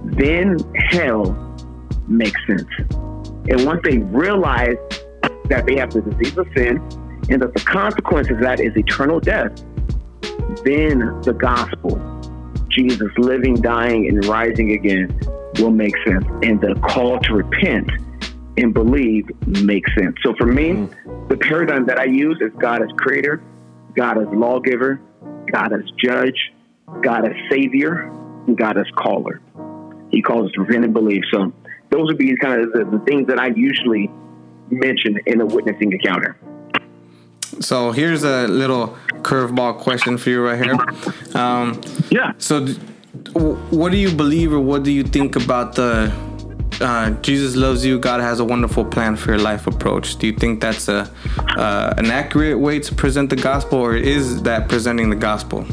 [0.04, 0.58] Then
[0.90, 1.32] hell
[2.06, 2.68] makes sense.
[3.48, 4.76] And once they realize
[5.46, 6.76] that they have the disease of sin
[7.28, 9.52] and that the consequence of that is eternal death,
[10.64, 11.98] then the gospel,
[12.68, 15.18] Jesus living, dying, and rising again,
[15.58, 16.24] will make sense.
[16.42, 17.90] And the call to repent
[18.56, 20.16] and believe makes sense.
[20.22, 21.09] So for me, hmm.
[21.30, 23.40] The paradigm that I use is God as creator,
[23.96, 25.00] God as lawgiver,
[25.52, 26.52] God as judge,
[27.02, 28.10] God as savior,
[28.48, 29.40] and God as caller.
[30.10, 31.22] He calls us to repent and believe.
[31.32, 31.52] So
[31.90, 34.10] those would be kind of the, the things that I usually
[34.70, 36.36] mention in a witnessing encounter.
[37.60, 41.40] So here's a little curveball question for you right here.
[41.40, 42.32] Um, Yeah.
[42.38, 42.66] so,
[43.70, 46.12] what do you believe or what do you think about the
[46.80, 50.16] uh, Jesus loves you, God has a wonderful plan for your life approach?
[50.16, 51.10] Do you think that's a
[51.56, 55.66] uh, an accurate way to present the gospel, or is that presenting the gospel?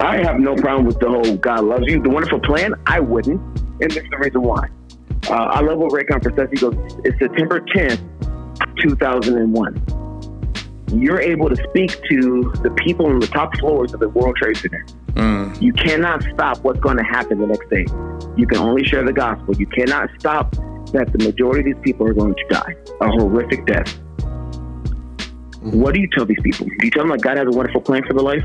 [0.00, 2.02] I have no problem with the whole God loves you.
[2.02, 3.40] The wonderful plan, I wouldn't.
[3.80, 4.68] And this is the reason why.
[5.28, 6.48] Uh, I love what Ray Comfort says.
[6.50, 8.00] He goes, it's September 10th,
[8.82, 10.04] 2001.
[10.92, 14.56] You're able to speak to the people on the top floors of the World Trade
[14.56, 14.84] Center.
[15.14, 15.62] Mm.
[15.62, 17.86] You cannot stop what's going to happen the next day.
[18.36, 19.54] You can only share the gospel.
[19.56, 20.52] You cannot stop
[20.92, 23.86] that the majority of these people are going to die a horrific death.
[25.64, 25.80] Mm-hmm.
[25.80, 26.66] What do you tell these people?
[26.66, 28.44] Do you tell them that God has a wonderful plan for their life?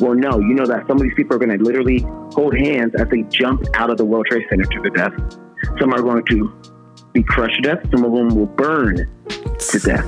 [0.00, 0.40] Well, no.
[0.40, 3.22] You know that some of these people are going to literally hold hands as they
[3.22, 5.12] jump out of the World Trade Center to their death.
[5.80, 6.52] Some are going to
[7.12, 7.78] be crushed to death.
[7.90, 10.04] Some of them will burn to death.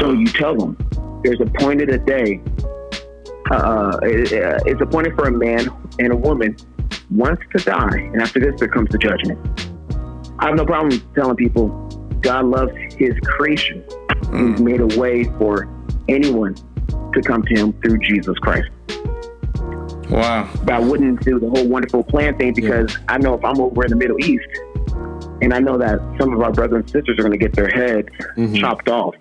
[0.00, 0.76] So you tell them
[1.22, 2.40] there's appointed a day.
[3.50, 6.56] Uh, uh, it's appointed for a man and a woman
[7.10, 9.38] once to die, and after this, there comes the judgment.
[10.38, 11.68] I have no problem telling people
[12.20, 13.84] God loves His creation.
[14.32, 15.68] He's made a way for
[16.08, 16.54] anyone
[17.12, 18.68] to come to Him through Jesus Christ.
[20.10, 20.48] Wow.
[20.64, 23.84] But I wouldn't do the whole wonderful plan thing because I know if I'm over
[23.84, 24.48] in the Middle East,
[25.42, 27.68] and I know that some of our brothers and sisters are going to get their
[27.68, 28.08] heads
[28.58, 29.14] chopped off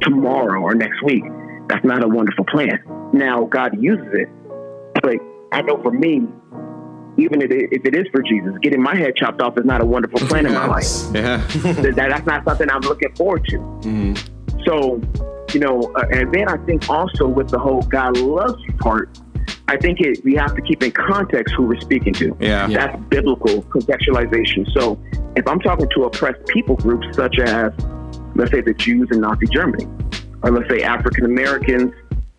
[0.00, 1.24] tomorrow or next week.
[1.72, 2.82] That's not a wonderful plan.
[3.14, 4.28] Now God uses it,
[5.00, 5.14] but
[5.52, 6.20] I know for me,
[7.16, 9.80] even if it, if it is for Jesus, getting my head chopped off is not
[9.80, 10.86] a wonderful plan in my life.
[11.14, 11.38] Yeah.
[11.62, 14.14] that, that's not something I'm looking forward to.
[14.66, 15.00] So,
[15.54, 19.18] you know, uh, and then I think also with the whole God loves you part,
[19.68, 22.36] I think it, we have to keep in context who we're speaking to.
[22.38, 22.68] Yeah.
[22.68, 22.86] Yeah.
[22.86, 24.70] That's biblical contextualization.
[24.74, 25.02] So
[25.36, 27.72] if I'm talking to oppressed people groups such as,
[28.34, 29.86] let's say, the Jews in Nazi Germany,
[30.42, 31.92] or let's say African Americans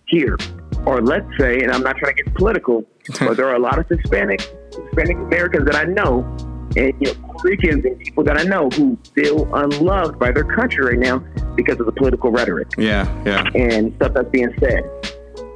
[0.08, 0.38] here,
[0.86, 2.84] or let's say, and I'm not trying to get political,
[3.20, 4.42] but there are a lot of Hispanic
[4.74, 6.22] Hispanic Americans that I know,
[6.76, 10.86] and you know, Ricans and people that I know who feel unloved by their country
[10.86, 11.20] right now
[11.56, 13.06] because of the political rhetoric Yeah.
[13.26, 13.44] Yeah.
[13.54, 14.84] and stuff that's being said.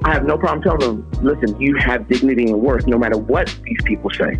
[0.04, 3.48] I have no problem telling them, listen, you have dignity and worth no matter what
[3.64, 4.40] these people say.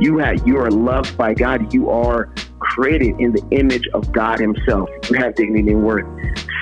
[0.00, 1.74] You have you are loved by God.
[1.74, 4.88] You are created in the image of God Himself.
[5.10, 6.06] You have dignity and worth.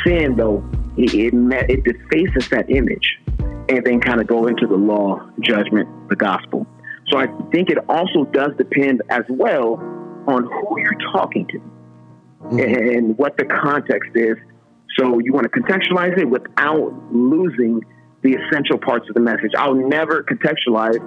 [0.04, 0.64] Sin, though,
[0.96, 1.35] it it,
[1.70, 3.18] it defaces that image,
[3.68, 6.66] and then kind of go into the law, judgment, the gospel.
[7.09, 9.74] So I think it also does depend as well
[10.26, 11.59] on who you're talking to
[12.48, 12.59] mm-hmm.
[12.59, 14.37] and what the context is.
[14.98, 17.80] So you want to contextualize it without losing
[18.22, 19.52] the essential parts of the message.
[19.56, 20.98] I'll never contextualize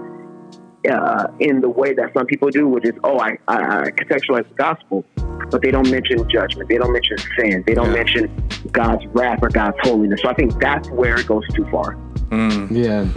[0.90, 4.48] uh, in the way that some people do, which is, oh, I, I, I contextualize
[4.48, 5.04] the gospel,
[5.52, 6.70] but they don't mention judgment.
[6.70, 7.64] They don't mention sin.
[7.68, 7.94] They don't Yeah.
[8.04, 10.22] mention God's wrath or God's holiness.
[10.22, 11.98] So I think that's where it goes too far.
[12.32, 13.08] Yeah.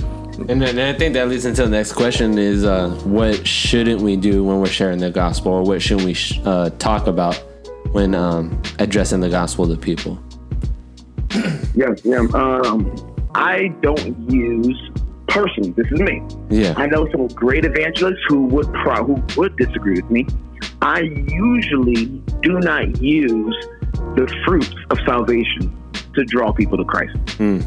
[0.48, 4.00] And then and I think that leads into the next question is uh, what shouldn't
[4.00, 7.36] we do when we're sharing the gospel or what shouldn't we sh- uh, talk about
[7.92, 10.18] when um, addressing the gospel to people?
[11.74, 12.26] Yeah, yeah.
[12.34, 12.94] Um,
[13.34, 14.90] I don't use
[15.28, 15.70] personally.
[15.72, 16.22] This is me.
[16.50, 16.74] Yeah.
[16.76, 20.26] I know some great evangelists who would pro- who would disagree with me.
[20.80, 22.06] I usually
[22.40, 23.56] do not use
[24.16, 25.76] the fruits of salvation
[26.14, 27.16] to draw people to Christ.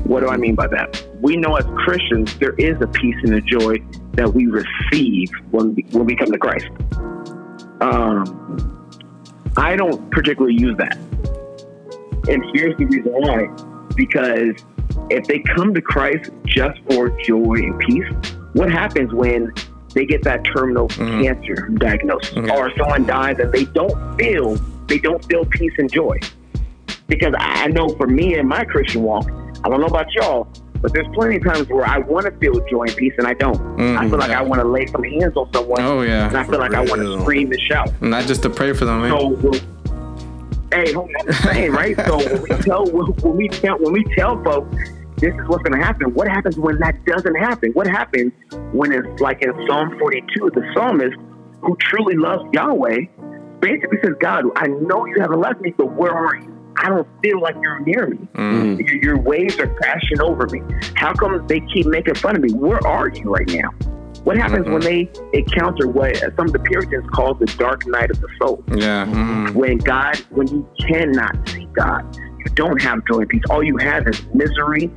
[0.05, 1.05] What do I mean by that?
[1.21, 3.77] We know as Christians there is a peace and a joy
[4.13, 6.67] that we receive when we, when we come to Christ.
[7.81, 8.91] Um,
[9.57, 10.97] I don't particularly use that,
[12.27, 13.47] and here's the reason why:
[13.95, 14.55] because
[15.09, 18.07] if they come to Christ just for joy and peace,
[18.53, 19.53] what happens when
[19.93, 21.23] they get that terminal mm-hmm.
[21.23, 22.51] cancer diagnosis mm-hmm.
[22.51, 24.55] or someone dies and they don't feel
[24.87, 26.19] they don't feel peace and joy?
[27.07, 29.29] Because I know for me in my Christian walk,
[29.63, 30.47] I don't know about y'all,
[30.81, 33.33] but there's plenty of times where I want to feel joy and peace and I
[33.33, 33.79] don't.
[33.79, 34.49] I feel like I mm-hmm.
[34.49, 35.81] want to lay some hands on someone.
[35.81, 36.27] Oh, yeah.
[36.27, 37.91] And I feel like I want to scream and shout.
[38.01, 39.11] Not just to pray for them, man.
[39.11, 39.59] So, well,
[40.71, 41.95] hey, hold on, I'm saying right.
[42.05, 44.75] So when we tell when we tell when we tell folks
[45.17, 47.71] this is what's going to happen, what happens when that doesn't happen?
[47.71, 48.33] What happens
[48.73, 51.15] when it's like in Psalm 42, the psalmist
[51.61, 53.05] who truly loves Yahweh
[53.61, 56.51] basically says, "God, I know you haven't left me, but where are you?
[56.77, 58.27] I don't feel like you're near me.
[58.33, 58.79] Mm.
[58.85, 60.61] Your, your waves are crashing over me.
[60.95, 62.51] How come they keep making fun of me?
[62.53, 63.69] Where are you right now?"
[64.25, 68.19] What happens when they encounter what some of the Puritans call the dark night of
[68.19, 68.63] the soul?
[68.75, 69.05] Yeah.
[69.05, 73.43] mm when God, when you cannot see God, you don't have joy and peace.
[73.51, 74.91] All you have is misery,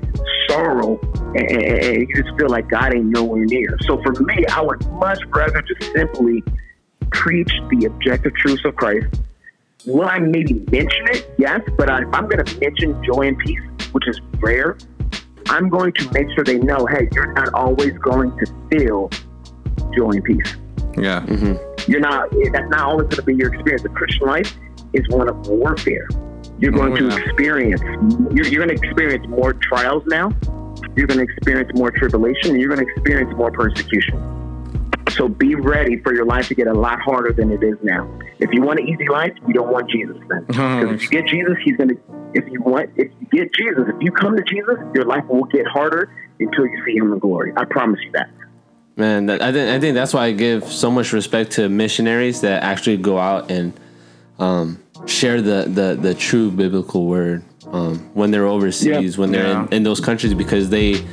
[0.49, 0.99] sorrow,
[1.35, 3.77] and, and- you just feel like God ain't nowhere near.
[3.83, 6.43] So for me, I would much rather just simply
[7.11, 9.21] preach the objective truths of Christ.
[9.87, 11.31] Will I maybe mention it?
[11.38, 13.61] Yes, but I, if I'm going to mention joy and peace,
[13.93, 14.77] which is rare,
[15.51, 19.11] I'm going to make sure they know, hey, you're not always going to feel
[19.97, 20.57] joy and peace.
[20.97, 21.21] Yeah.
[21.27, 21.91] Mm-hmm.
[21.91, 23.83] you're not that's not always going to be your experience.
[23.83, 24.53] The christian life
[24.95, 26.09] is one of warfare.
[26.59, 27.81] You're oh, going Oh, to experience
[28.35, 30.33] you're, you're going to experience more trials now.
[30.97, 32.53] You're going to experience more tribulation.
[32.53, 34.38] And you're going to experience more persecution
[35.12, 38.09] so be ready for your life to get a lot harder than it is now.
[38.38, 40.44] If you want an easy life you don't want jesus then.
[40.49, 41.99] Because if you get jesus he's going to
[42.35, 45.44] if you want if you get jesus if you come to jesus your life will
[45.44, 47.53] get harder until you see him in glory.
[47.57, 48.31] I promise you that.
[48.97, 52.40] Man, that, I think I think that's why I give so much respect to missionaries
[52.42, 53.73] that actually go out and
[54.38, 57.42] um, share the, the the true biblical word
[57.73, 59.62] um, when they're overseas, when they're Yeah.
[59.66, 61.05] in, in those countries, because they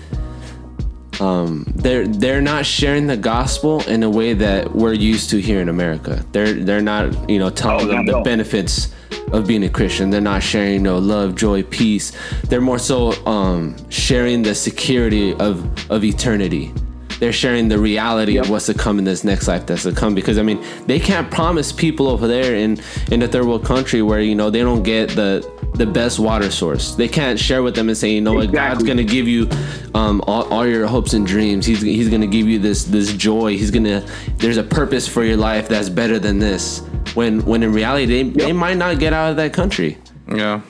[1.22, 5.62] um, they're they're not sharing the gospel in a way that we're used to here
[5.62, 6.24] in America.
[6.32, 8.94] They're they're not you know telling Oh, them the benefits
[9.32, 10.10] of being a Christian.
[10.10, 12.12] They're not sharing you know love, joy, peace.
[12.50, 16.74] They're more so um, sharing the security of of eternity.
[17.20, 20.16] They're sharing the reality of what's to come in this next life that's to come.
[20.16, 22.80] Because I mean, they can't promise people over there in
[23.12, 26.50] in a third world country where you know they don't get the the best water
[26.52, 26.96] source.
[26.96, 29.50] They can't share with them and say, you know what, God's gonna give you
[29.94, 31.66] um, all, all your hopes and dreams.
[31.66, 33.58] He's he's gonna give you this this joy.
[33.58, 34.06] He's gonna
[34.38, 36.80] there's a purpose for your life that's better than this.
[37.14, 39.98] When when in reality they, they might not get out of that country.
[40.34, 40.62] Yeah.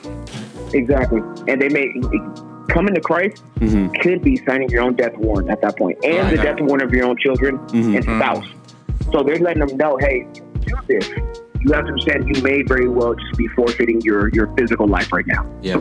[0.72, 1.20] Exactly.
[1.48, 1.92] And they may
[2.68, 3.92] coming to Christ mm-hmm.
[4.00, 6.44] could be signing your own death warrant at that point, and the Right.
[6.44, 7.96] death warrant of your own children mm-hmm.
[7.96, 8.20] and mm-hmm.
[8.20, 8.46] spouse.
[9.12, 10.26] So they're letting them know, hey,
[10.60, 11.08] do this.
[11.60, 15.12] You have to understand you may very well just be forfeiting your, your physical life
[15.12, 15.46] right now.
[15.62, 15.80] Yeah.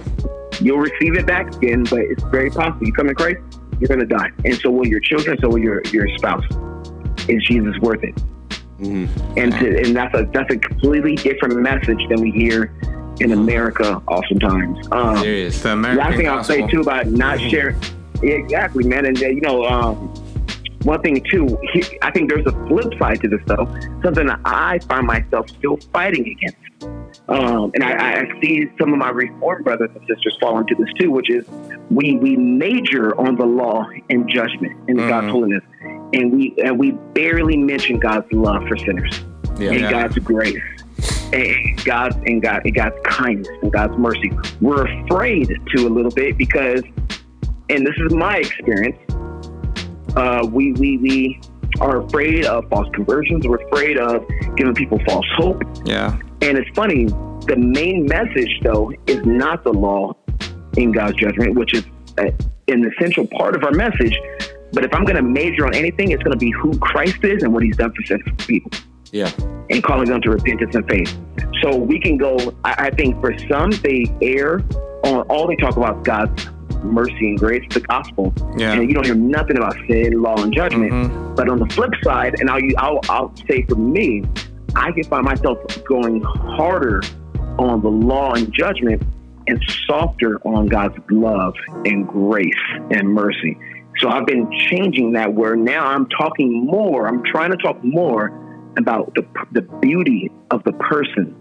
[0.62, 2.86] You'll receive it back again, but it's very possible.
[2.88, 3.38] You come to Christ,
[3.80, 4.32] you're going to die.
[4.46, 6.46] And so will your children, so will your, your spouse.
[7.28, 8.20] Is Jesus worth it?
[8.80, 12.74] And to, and that's a that's a completely different message than we hear
[13.20, 14.88] in America oftentimes.
[14.92, 15.62] Um, Serious.
[15.62, 17.80] The American last thing I'll say too about not sharing,
[18.22, 19.06] exactly, man.
[19.06, 19.96] And uh, you know, um,
[20.84, 23.66] one thing too, he, I think there's a flip side to this though.
[24.04, 26.58] Something that I find myself still fighting against.
[27.28, 30.90] Um, and I, I see some of my reform brothers and sisters fall into this
[31.00, 31.46] too, which is
[31.90, 35.64] we we major on the law and judgment and God's holiness,
[36.14, 39.22] and we and we barely mention God's love for sinners
[39.58, 39.72] Yeah.
[39.72, 39.92] and Yeah.
[39.92, 40.62] God's grace
[41.34, 44.32] and God's and God and God's kindness and God's mercy.
[44.62, 46.82] We're afraid to a little bit because,
[47.70, 48.98] and this is my experience,
[50.16, 51.42] uh, we we we
[51.82, 53.48] are afraid of false conversions.
[53.48, 54.26] We're afraid of
[54.56, 55.62] giving people false hope.
[55.86, 56.18] Yeah.
[56.42, 60.16] And it's funny, the main message, though, is not the law
[60.78, 61.84] in God's judgment, which is
[62.18, 62.28] uh,
[62.68, 64.18] an essential part of our message.
[64.72, 67.44] But if I'm going to major on anything, it's going to be who Christ is
[67.44, 68.72] and what he's done for sinful people
[69.16, 69.32] Yeah.
[69.70, 71.18] and calling them to repentance and faith.
[71.64, 74.60] So we can go, I, I think for some, they err
[75.06, 76.48] on all they talk about God's
[76.84, 78.34] mercy and grace, the gospel.
[78.58, 78.74] Yeah.
[78.74, 80.92] And you don't hear nothing about sin, law, and judgment.
[80.92, 81.36] Mhm.
[81.36, 84.24] But on the flip side, and I'll, I'll, I'll say for me,
[84.76, 87.02] I can find myself going harder
[87.58, 89.02] on the law and judgment
[89.48, 91.54] and softer on God's love
[91.86, 92.54] and grace
[92.92, 93.58] and mercy.
[94.00, 98.42] So I've been changing that where now I'm talking more, I'm trying to talk more
[98.78, 101.36] about the, the beauty of the person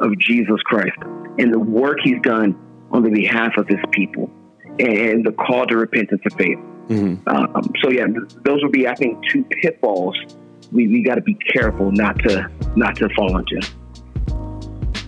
[0.00, 0.96] of Jesus Christ
[1.38, 2.58] and the work he's done
[2.90, 4.30] on the behalf of his people
[4.78, 6.58] and the call to repentance and faith.
[7.26, 8.06] Um, so yeah,
[8.44, 10.16] those would be, I think, two pitfalls
[10.72, 13.66] we, we got to be careful not to not to fall into.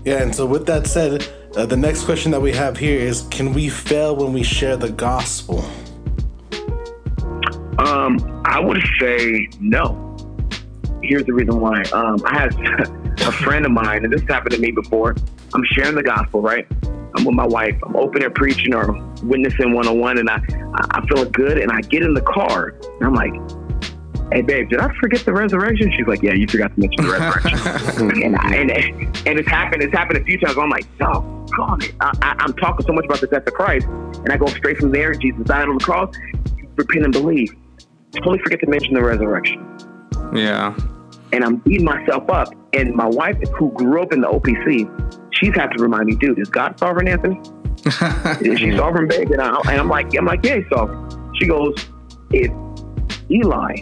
[0.04, 3.22] Yeah, and so with that said, uh, the next question that we have here is
[3.30, 5.64] can we fail when we share the gospel?
[7.78, 10.05] Um, I would say no.
[11.02, 11.82] Here's the reason why.
[11.92, 12.54] Um, I had
[13.20, 15.14] a friend of mine, and this happened to me before.
[15.54, 16.66] I'm sharing the gospel, right?
[17.16, 17.76] I'm with my wife.
[17.84, 18.92] I'm open air preaching or
[19.22, 20.40] witnessing one on one, and I,
[20.90, 21.58] I feel good.
[21.58, 23.32] And I get in the car, and I'm like,
[24.32, 27.12] "Hey, babe, did I forget the resurrection?" She's like, "Yeah, you forgot to mention the
[27.12, 29.82] resurrection." and, I, and and it's happened.
[29.82, 30.58] It's happened a few times.
[30.58, 33.86] I'm like, "Doggone it!" I, I, I'm talking so much about the death of Christ,
[33.86, 35.14] and I go straight from there.
[35.14, 36.14] Jesus died on the cross.
[36.76, 37.54] Repent and believe.
[38.12, 39.62] Totally forget to mention the resurrection
[40.32, 40.76] Yeah.
[41.32, 42.48] and I'm beating myself up.
[42.72, 46.38] And my wife, who grew up in the OPC, she's had to remind me, dude,
[46.38, 47.40] is God sovereign, Anthony?
[48.40, 49.30] is she sovereign, babe?
[49.30, 51.32] And, I, and I'm like, I'm like, yeah, he's sovereign.
[51.36, 51.74] She goes,
[52.30, 52.50] if
[53.30, 53.76] Eli,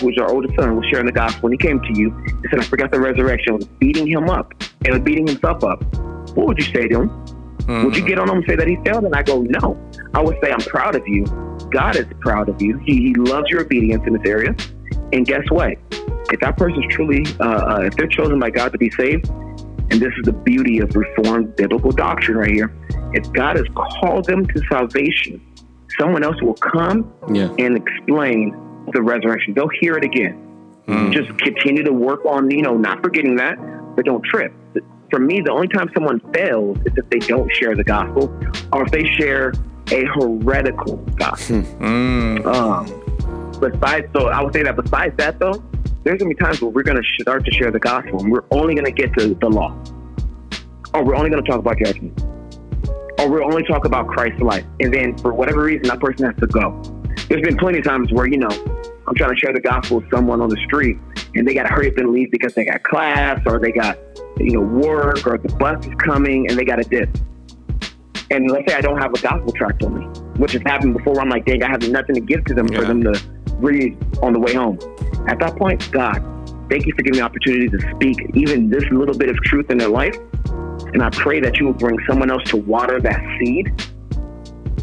[0.00, 2.60] who's our oldest son, was sharing the gospel, and he came to you and said,
[2.60, 4.52] I forgot the resurrection, was beating him up
[4.84, 5.82] and was beating himself up,
[6.36, 7.24] what would you say to him?
[7.84, 8.06] Would you mm.
[8.06, 9.04] get on him and say that he failed?
[9.04, 9.78] And I go, no.
[10.14, 11.24] I would say, I'm proud of you.
[11.70, 12.78] God is proud of you.
[12.78, 14.56] He, he loves your obedience in this area.
[15.12, 15.72] And guess what?
[16.30, 19.92] If that person's truly, uh, uh, if they're chosen by God to be saved, and
[20.02, 22.74] this is the beauty of Reformed biblical doctrine right here,
[23.14, 25.40] if God has called them to salvation,
[25.98, 27.48] someone else will come Yeah.
[27.58, 28.54] and explain
[28.92, 29.54] the resurrection.
[29.54, 30.44] They'll hear it again.
[31.10, 33.58] Just continue to work on, you know, not forgetting that,
[33.94, 34.52] but don't trip.
[35.10, 38.32] For me, the only time someone fails is if they don't share the gospel
[38.72, 39.52] or if they share
[39.90, 41.58] a heretical gospel.
[42.46, 42.86] Um,
[43.60, 45.62] besides, so I would say that besides that, though,
[46.04, 48.74] there's gonna be times where we're gonna start to share the gospel and we're only
[48.74, 49.76] gonna get to the law,
[50.94, 52.18] or we're only gonna talk about judgment,
[53.18, 56.36] or we'll only talk about Christ's life, and then for whatever reason, that person has
[56.36, 56.80] to go.
[57.28, 58.48] There's been plenty of times where you know
[59.06, 60.98] I'm trying to share the gospel with someone on the street,
[61.34, 63.98] and they got to hurry up and leave because they got class or they got
[64.38, 67.10] you know work or the bus is coming and they got to dip.
[68.30, 70.04] And let's say I don't have a gospel tract on me,
[70.36, 71.14] which has happened before.
[71.14, 73.12] Where I'm like, dang, I have nothing to give to them for them to
[73.58, 74.78] read on the way home.
[75.28, 76.18] At that point, God,
[76.70, 79.70] thank you for giving me the opportunity to speak even this little bit of truth
[79.70, 80.16] in their life.
[80.92, 83.72] And I pray that you will bring someone else to water that seed.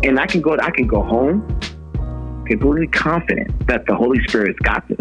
[0.04, 1.60] And I can go, I can go home
[2.46, 5.00] completely confident that the Holy Spirit's got this.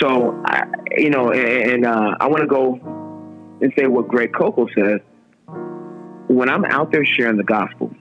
[0.00, 0.62] So, I,
[0.96, 2.74] you know, and, and uh, I want to go
[3.60, 5.00] and say what Greg Coco says.
[6.28, 7.94] When I'm out there sharing the gospel,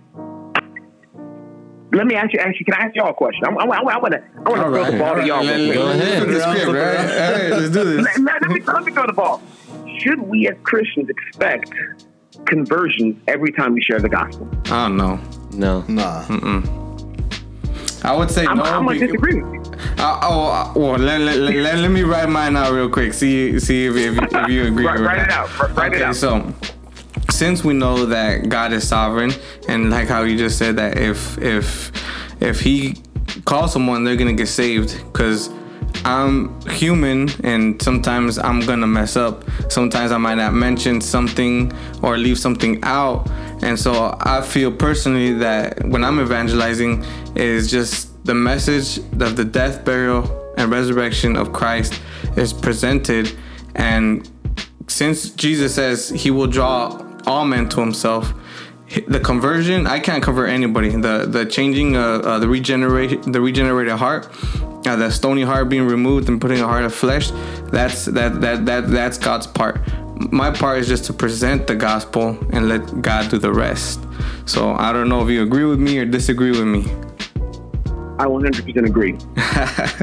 [1.94, 2.40] let me ask you.
[2.40, 3.44] Actually, can I ask y'all a question?
[3.46, 4.24] I, I, I, I want to.
[4.46, 5.44] I want to throw the ball to y'all.
[5.44, 5.76] Let, real quick.
[5.76, 6.24] let, Go let, ahead.
[6.24, 6.74] Flip the script, right?
[6.76, 8.06] All right, let's do this.
[8.06, 9.42] Let, let, let me, let me throw the ball.
[10.00, 11.72] Should we as Christians expect
[12.46, 14.48] conversions every time we share the gospel?
[14.66, 15.20] I don't know.
[15.54, 15.84] No.
[15.88, 16.26] Nah.
[18.04, 18.64] I would say I'm, no.
[18.64, 19.72] I'm going to beca- disagree with you.
[20.00, 23.14] Uh, oh, uh, well, let, let, let, let, let me write mine out real quick.
[23.14, 25.28] See see if, if, if you agree Write- with write that.
[25.28, 25.60] it out.
[25.60, 26.16] Write- write it okay, out.
[26.16, 26.52] so
[27.42, 29.32] since we know that God is sovereign,
[29.68, 31.92] and like how you just said that if if
[32.40, 32.98] if He
[33.46, 35.50] calls someone, they're gonna get saved because.
[36.06, 39.44] I'm human and sometimes I'm gonna mess up.
[39.70, 41.72] Sometimes I might not mention something
[42.02, 43.30] or leave something out.
[43.62, 47.04] And so I feel personally that when I'm evangelizing
[47.36, 50.24] is just the message of the death, burial,
[50.58, 52.00] and resurrection of Christ
[52.38, 53.36] is presented
[53.76, 54.30] and
[54.88, 58.34] since Jesus says he will draw all men to himself,
[59.08, 60.90] the conversion I can't convert anybody.
[60.90, 64.30] The the changing uh, uh the regenerate the regenerated heart,
[64.86, 67.32] uh, the stony heart being removed and putting a heart of flesh.
[67.72, 69.80] That's that that that that's God's part.
[70.32, 74.00] My part is just to present the gospel and let God do the rest.
[74.46, 76.84] So I don't know if you agree with me or disagree with me.
[78.20, 79.14] I 100% agree.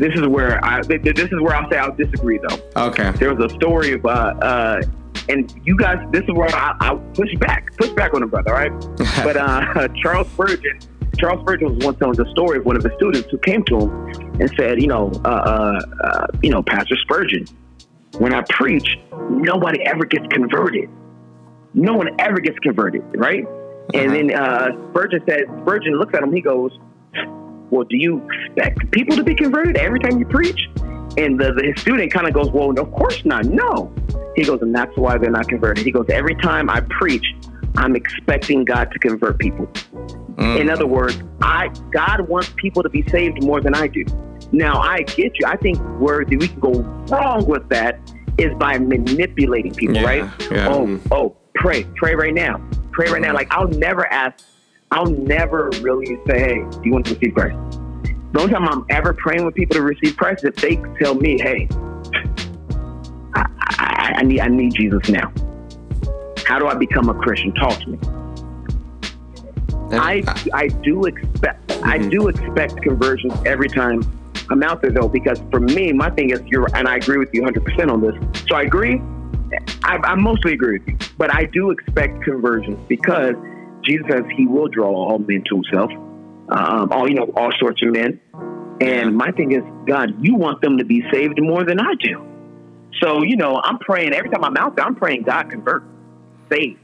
[0.04, 2.58] this is where I th- th- this is where I'll say I'll disagree though.
[2.88, 3.12] Okay.
[3.12, 4.82] There was a story of uh, uh
[5.28, 8.54] and you guys this is where I, I'll push back push back on the brother,
[8.54, 8.72] all right?
[9.24, 10.78] but uh, Charles Spurgeon
[11.18, 13.80] Charles Spurgeon was once telling the story of one of his students who came to
[13.80, 13.90] him
[14.40, 17.44] and said, you know, uh, uh, uh, you know, Pastor Spurgeon,
[18.18, 18.96] when I preach,
[19.30, 20.88] nobody ever gets converted.
[21.74, 23.44] No one ever gets converted, right?
[23.94, 26.78] And then uh, Spurgeon said, Spurgeon looks at him, he goes,
[27.70, 30.68] well, do you expect people to be converted every time you preach?
[31.18, 33.44] And the, the his student kind of goes, well, of course not.
[33.46, 33.92] No.
[34.38, 35.84] He goes, and that's why they're not converted.
[35.84, 37.26] He goes, every time I preach,
[37.76, 39.66] I'm expecting God to convert people.
[40.36, 40.60] Mm.
[40.60, 44.04] In other words, I God wants people to be saved more than I do.
[44.52, 45.46] Now I get you.
[45.46, 46.72] I think where we can go
[47.10, 47.98] wrong with that
[48.38, 50.50] is by manipulating people, Yeah, right?
[50.52, 50.68] yeah.
[50.68, 52.62] Oh, oh, pray, pray right now,
[52.92, 53.34] pray right now.
[53.34, 54.44] Like I'll never ask,
[54.92, 57.56] I'll never really say, hey, do you want to receive Christ?
[58.32, 61.16] The only time I'm ever praying with people to receive Christ is if they tell
[61.16, 61.68] me, hey,
[64.08, 65.32] I, I need I need Jesus now.
[66.46, 67.52] How do I become a Christian?
[67.54, 67.98] Talk to me.
[69.92, 74.02] I I do expect I do expect conversions every time
[74.50, 77.30] I'm out there though because for me my thing is you're and I agree with
[77.32, 78.14] you 100 percent on this.
[78.48, 79.00] So I agree.
[79.82, 83.34] I, I mostly agree with you, but I do expect conversions because
[83.82, 85.90] Jesus says He will draw all men to Himself,
[86.50, 88.20] um, all you know, all sorts of men.
[88.80, 92.24] And my thing is, God, you want them to be saved more than I do.
[93.00, 94.84] So you know, I'm praying every time I'm out there.
[94.84, 95.84] I'm praying God convert,
[96.50, 96.78] save.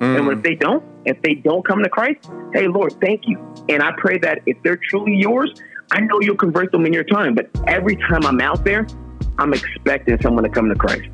[0.00, 3.36] And when if they don't, if they don't come to Christ, hey Lord, thank you.
[3.68, 5.52] And I pray that if they're truly yours,
[5.90, 7.34] I know you'll convert them in your time.
[7.34, 8.86] But every time I'm out there,
[9.38, 11.08] I'm expecting someone to come to Christ.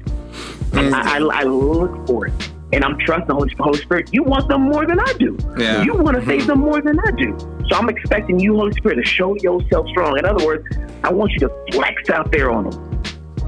[0.72, 2.50] And I, I, I look for it.
[2.72, 4.12] And I'm trusting the Holy, Holy Spirit.
[4.12, 5.38] You want them more than I do.
[5.56, 5.82] Yeah.
[5.82, 6.30] You want to mm-hmm.
[6.30, 7.38] save them more than I do.
[7.68, 10.18] So I'm expecting you, Holy Spirit, to show yourself strong.
[10.18, 10.66] In other words,
[11.04, 12.93] I want you to flex out there on them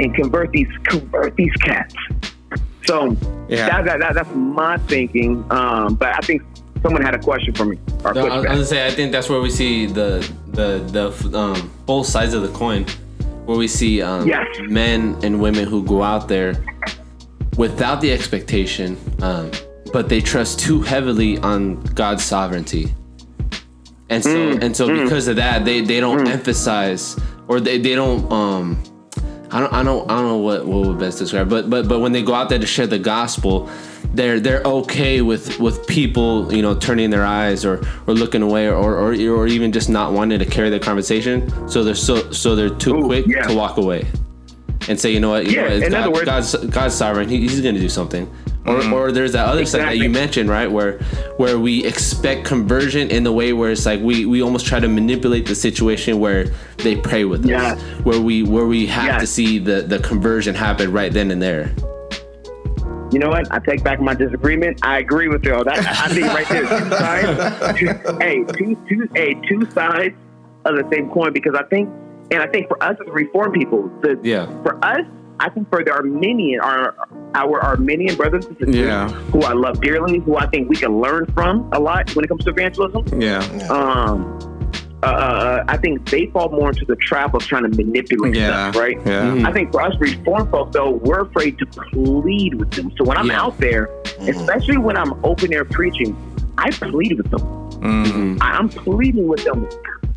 [0.00, 1.94] and convert these convert these cats.
[2.86, 3.16] So
[3.48, 3.68] Yeah.
[3.68, 5.44] that, that, that, that's my thinking.
[5.50, 6.42] Um, but I think
[6.82, 7.78] someone had a question for me.
[8.04, 11.38] Or No, I was gonna say I think that's where we see the the the
[11.38, 12.84] um, both sides of the coin,
[13.44, 14.46] where we see um, Yes.
[14.68, 16.54] men and women who go out there
[17.56, 19.50] without the expectation, um,
[19.92, 22.94] but they trust too heavily on God's sovereignty,
[24.10, 27.16] and so Mm, and so because of that, they they don't emphasize
[27.48, 28.78] or they, they don't um.
[29.50, 32.00] I don't, I don't, I don't know what, what would best describe, but, but, but
[32.00, 33.70] when they go out there to share the gospel,
[34.12, 38.68] they're, they're okay with, with people, you know, turning their eyes or, or looking away
[38.68, 41.48] or, or, or even just not wanting to carry the conversation.
[41.68, 43.46] So they're so, so they're too Ooh, quick yeah.
[43.46, 44.06] to walk away
[44.88, 47.28] and say, you know what, you Yeah, know, in God, other words- God's, God's sovereign.
[47.28, 48.28] He, he's going to do something.
[48.66, 48.92] Or, mm-hmm.
[48.92, 50.70] or there's that other side that you mentioned, right?
[50.70, 50.98] Where
[51.36, 54.88] where we expect conversion in the way where it's like we, we almost try to
[54.88, 56.46] manipulate the situation where
[56.78, 60.92] they pray with us, where we where we have to see the the conversion happen
[60.92, 61.72] right then and there.
[63.12, 63.50] You know what?
[63.52, 64.84] I take back my disagreement.
[64.84, 65.62] I agree with you.
[65.62, 67.78] That I think right there, two sides.
[67.78, 70.16] Two, hey, two, two, hey, two sides
[70.64, 71.32] of the same coin.
[71.32, 71.88] Because I think,
[72.32, 74.46] and I think for us as reform people, the Yeah.
[74.62, 75.06] for us,
[75.38, 76.94] I think for the Arminian, our
[77.34, 79.08] our Arminian brothers and sisters, Yeah.
[79.32, 82.28] who I love dearly, who I think we can learn from a lot when it
[82.28, 83.04] comes to evangelism.
[83.20, 83.40] Yeah.
[83.68, 84.38] Um,
[85.02, 88.70] uh, uh, I think they fall more into the trap of trying to manipulate Yeah.
[88.70, 88.98] stuff, right?
[89.04, 89.26] Yeah.
[89.26, 89.46] Mhm.
[89.46, 92.90] I think for us reform folk, though, we're afraid to plead with them.
[92.96, 93.42] So when I'm Yeah.
[93.42, 96.16] out there, especially when I'm open air preaching,
[96.56, 97.40] I plead with them.
[97.82, 98.38] Mm.
[98.40, 99.66] I- I'm pleading with them.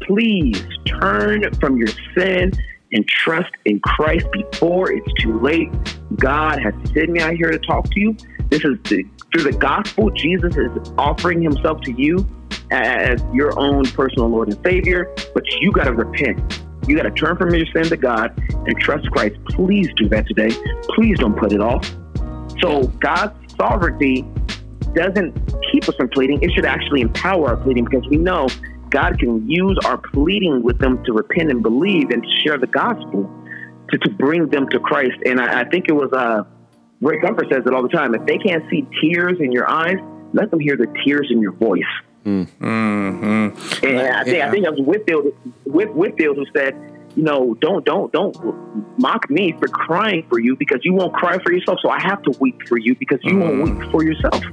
[0.01, 2.53] Please turn from your sin
[2.91, 5.69] and trust in Christ before it's too late.
[6.15, 8.15] God has sent me out here to talk to you.
[8.49, 10.09] This is the, through the gospel.
[10.11, 12.27] Jesus is offering Himself to you
[12.71, 15.13] as your own personal Lord and Savior.
[15.33, 16.61] But you got to repent.
[16.87, 19.35] You got to turn from your sin to God and trust Christ.
[19.49, 20.49] Please do that today.
[20.95, 21.85] Please don't put it off.
[22.61, 24.25] So God's sovereignty
[24.95, 25.35] doesn't
[25.71, 26.41] keep us from pleading.
[26.41, 28.47] It should actually empower our pleading because we know
[28.89, 33.29] God can use our pleading with them to repent and believe and share the gospel
[33.91, 35.17] to, to bring them to Christ.
[35.25, 36.43] And I, I think it was uh,
[37.01, 38.13] Ray Comfort says it all the time.
[38.15, 39.97] If they can't see tears in your eyes,
[40.33, 41.83] let them hear the tears in your voice.
[42.25, 43.85] Mm-hmm.
[43.85, 45.33] And I think I think it was Whitefield,
[45.65, 46.75] Whit, Whitefield who said,
[47.15, 48.35] you know, don't don't don't
[48.99, 51.79] mock me for crying for you because you won't cry for yourself.
[51.81, 54.43] So I have to weep for you because you won't weep for yourself.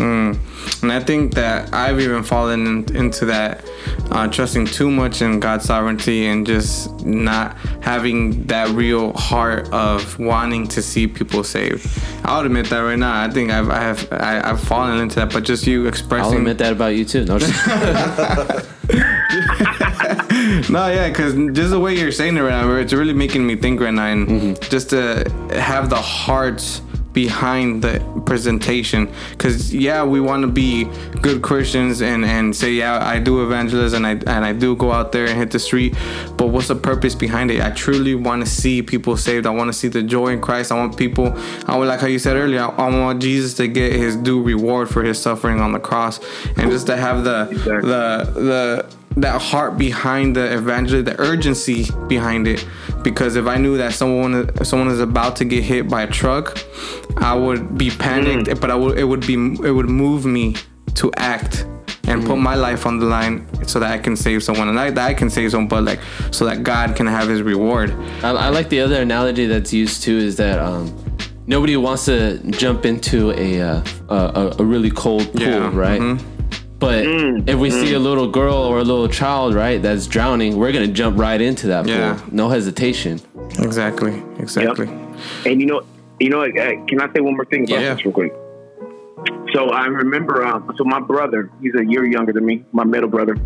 [0.00, 3.64] And I think that I've even fallen in, into that,
[4.10, 10.18] uh, trusting too much in God's sovereignty and just not having that real heart of
[10.18, 11.86] wanting to see people saved.
[12.24, 13.22] I'll admit that right now.
[13.22, 16.32] I think I've I have I, I've fallen into that, but just you expressing.
[16.32, 17.24] I'll admit that about you too.
[17.24, 17.52] No, just-
[20.70, 23.56] No, yeah, because just the way you're saying it right now, it's really making me
[23.56, 26.80] think right now, and just to have the heart
[27.12, 29.12] behind the presentation.
[29.30, 30.84] Because yeah, we want to be
[31.20, 34.92] good Christians and and say yeah, I do evangelism and I and I do go
[34.92, 35.94] out there and hit the street.
[36.36, 37.60] But what's the purpose behind it?
[37.60, 39.46] I truly want to see people saved.
[39.46, 40.72] I want to see the joy in Christ.
[40.72, 41.32] I want people.
[41.66, 42.60] I would like how you said earlier.
[42.62, 46.20] I, I want Jesus to get his due reward for his suffering on the cross,
[46.56, 47.80] and just to have the Exactly.
[47.90, 52.66] the the that heart behind the evangelism, the urgency behind it.
[53.02, 56.58] Because if I knew that someone someone is about to get hit by a truck,
[57.16, 58.60] I would be panicked.
[58.60, 60.54] But I would it would be it would move me
[60.94, 61.66] to act
[62.06, 64.90] and put my life on the line so that I can save someone and I,
[64.90, 66.00] that I can save someone, but like
[66.32, 67.92] so that God can have His reward.
[68.22, 70.92] I, I like the other analogy that's used too is that um,
[71.46, 76.00] nobody wants to jump into a uh, a, a- really cold pool, Yeah, right?
[76.00, 76.20] mhm.
[76.80, 80.72] But if we see a little girl or a little child, right, that's drowning, we're
[80.72, 82.14] gonna jump right into that Yeah.
[82.14, 83.20] pool, no hesitation.
[83.58, 84.14] Exactly.
[84.38, 84.88] Exactly.
[85.44, 85.82] And you know,
[86.18, 86.48] you know, uh,
[86.88, 87.94] can I say one more thing about Yeah.
[87.94, 88.32] this real quick?
[89.52, 93.10] So I remember, um, so my brother, he's a year younger than me, my middle
[93.10, 93.36] brother,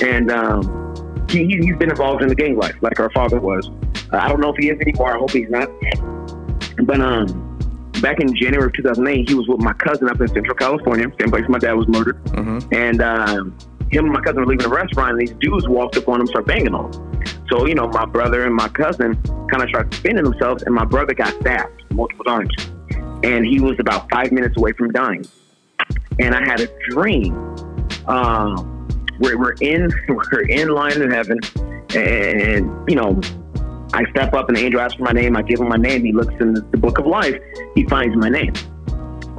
[0.00, 0.94] and um,
[1.28, 3.68] he, he- he's been involved in the gang life like our father was.
[4.12, 5.14] I don't know if he is anymore.
[5.16, 5.68] I hope he's not.
[6.84, 7.43] But um,
[8.00, 11.30] back in January of 2008, he was with my cousin up in Central California, same
[11.30, 12.20] place my dad was murdered.
[12.72, 13.56] And um,
[13.90, 16.26] him and my cousin were leaving a restaurant, and these dudes walked up on him,
[16.26, 17.22] started banging on him.
[17.50, 19.14] So, you know, my brother and my cousin
[19.48, 22.52] kind of started defending themselves, and my brother got stabbed multiple times.
[23.22, 25.24] And he was about five minutes away from dying.
[26.18, 27.34] And I had a dream
[28.06, 28.88] um,
[29.18, 31.38] where we're in we're in line in heaven,
[31.94, 33.20] and you know,
[33.94, 35.36] I step up and the angel asks for my name.
[35.36, 36.04] I give him my name.
[36.04, 37.40] He looks in the, book of life.
[37.76, 38.52] He finds my name.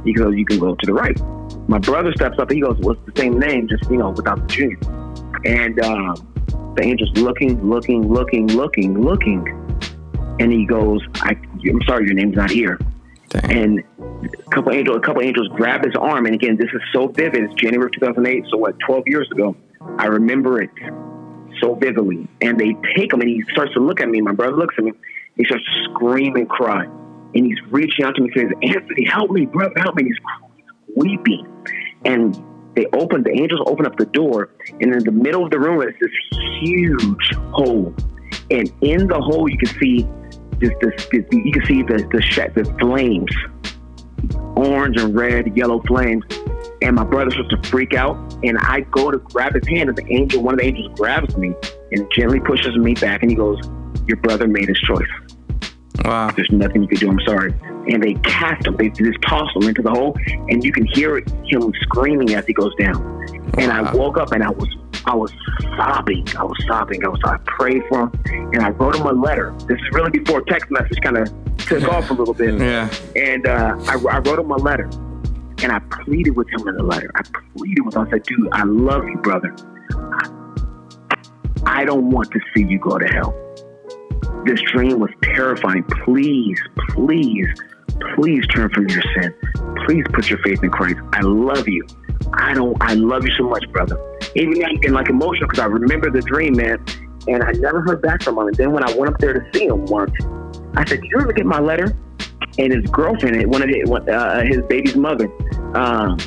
[0.02, 1.20] He goes, "You can go to the right."
[1.68, 3.68] My brother steps up and he goes, "What's the same name?
[3.68, 4.78] Just you know, without the junior."
[5.44, 9.46] And um, the angel's looking, looking, looking, looking, looking,
[10.40, 11.36] and he goes, I,
[11.68, 12.78] "I'm sorry, your name's not here."
[13.28, 13.50] Dang.
[13.50, 13.84] and
[14.24, 16.24] a couple angels, a couple angels grab his arm.
[16.24, 17.44] And again, this is so vivid.
[17.44, 19.54] It's January of 2008, so what, 12 years ago.
[19.98, 20.70] I remember it
[21.60, 22.28] so vividly.
[22.40, 24.20] And they take him, and he starts to look at me.
[24.20, 24.92] My brother looks at me.
[25.36, 29.30] He starts to scream and cry, and he's reaching out to me, says, "Anthony, help
[29.30, 30.18] me, brother, help me!" He's
[30.94, 31.46] weeping,
[32.04, 32.34] and
[32.74, 33.22] they open.
[33.22, 34.50] The angels open up the door,
[34.80, 36.10] and in the middle of the room is this
[36.60, 37.94] huge hole,
[38.50, 40.08] and in the hole you can see
[40.58, 43.30] this, this, this you can see the the, the flames,
[44.56, 46.24] orange and red, yellow flames.
[46.82, 49.96] And my brother starts to freak out, and I go to grab his hand, and
[49.96, 51.54] the angel, one of the angels, grabs me
[51.92, 53.58] and gently pushes me back, and he goes,
[54.06, 55.08] "Your brother made his choice.
[56.04, 56.30] Wow.
[56.36, 57.10] There's nothing you can do.
[57.10, 57.54] I'm sorry."
[57.88, 60.16] And they cast him, they just toss him into the hole,
[60.48, 62.96] and you can hear him screaming as he goes down.
[63.58, 64.68] And I woke up, and I was
[65.06, 65.32] I was
[65.76, 66.26] sobbing.
[66.36, 67.04] I was sobbing.
[67.04, 68.12] I was I prayed for him,
[68.52, 69.54] and I wrote him a letter.
[69.68, 72.60] This is really before text message kind of took off a little bit.
[72.60, 72.90] Yeah.
[73.14, 74.90] And uh, I, I wrote him a letter,
[75.62, 77.10] and I pleaded with him in the letter.
[77.14, 77.22] I
[77.56, 78.06] pleaded with him.
[78.06, 79.54] I said, "Dude, I love you, brother.
[81.66, 83.34] I don't want to see you go to hell.
[84.44, 85.82] This dream was terrifying.
[86.04, 87.48] Please, please,
[88.14, 89.34] please turn from your sin.
[89.86, 90.98] Please put your faith in Christ.
[91.12, 91.84] I love you.
[92.34, 92.76] I don't.
[92.80, 93.98] I love you so much, brother.
[94.34, 96.84] Even I'm getting like emotional because I remember the dream, man.
[97.28, 98.46] And I never heard back from him.
[98.46, 100.12] And then when I went up there to see him once,
[100.76, 101.96] I said, "Did you ever get my letter?"
[102.58, 105.30] And his girlfriend, one of his, uh, his baby's mother,
[105.76, 106.18] um,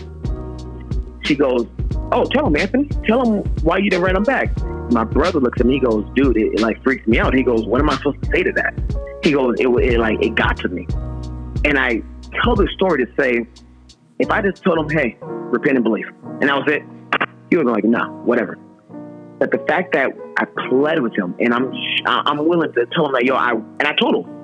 [1.23, 1.67] she goes,
[2.11, 2.89] "Oh, tell him, Anthony.
[3.05, 4.49] Tell him why you didn't write him back."
[4.91, 5.73] My brother looks at me.
[5.75, 8.21] He goes, "Dude, it, it like freaks me out." He goes, "What am I supposed
[8.23, 8.73] to say to that?"
[9.23, 10.87] He goes, "It, it like it got to me."
[11.65, 12.01] And I
[12.43, 13.45] tell the story to say,
[14.19, 16.07] if I just told him, "Hey, repent and believe,"
[16.41, 16.83] and that was it,
[17.49, 18.57] he was like, "No, whatever."
[19.39, 21.71] But the fact that I pled with him, and I'm
[22.05, 24.38] I'm willing to tell him that, yo, I and I told him.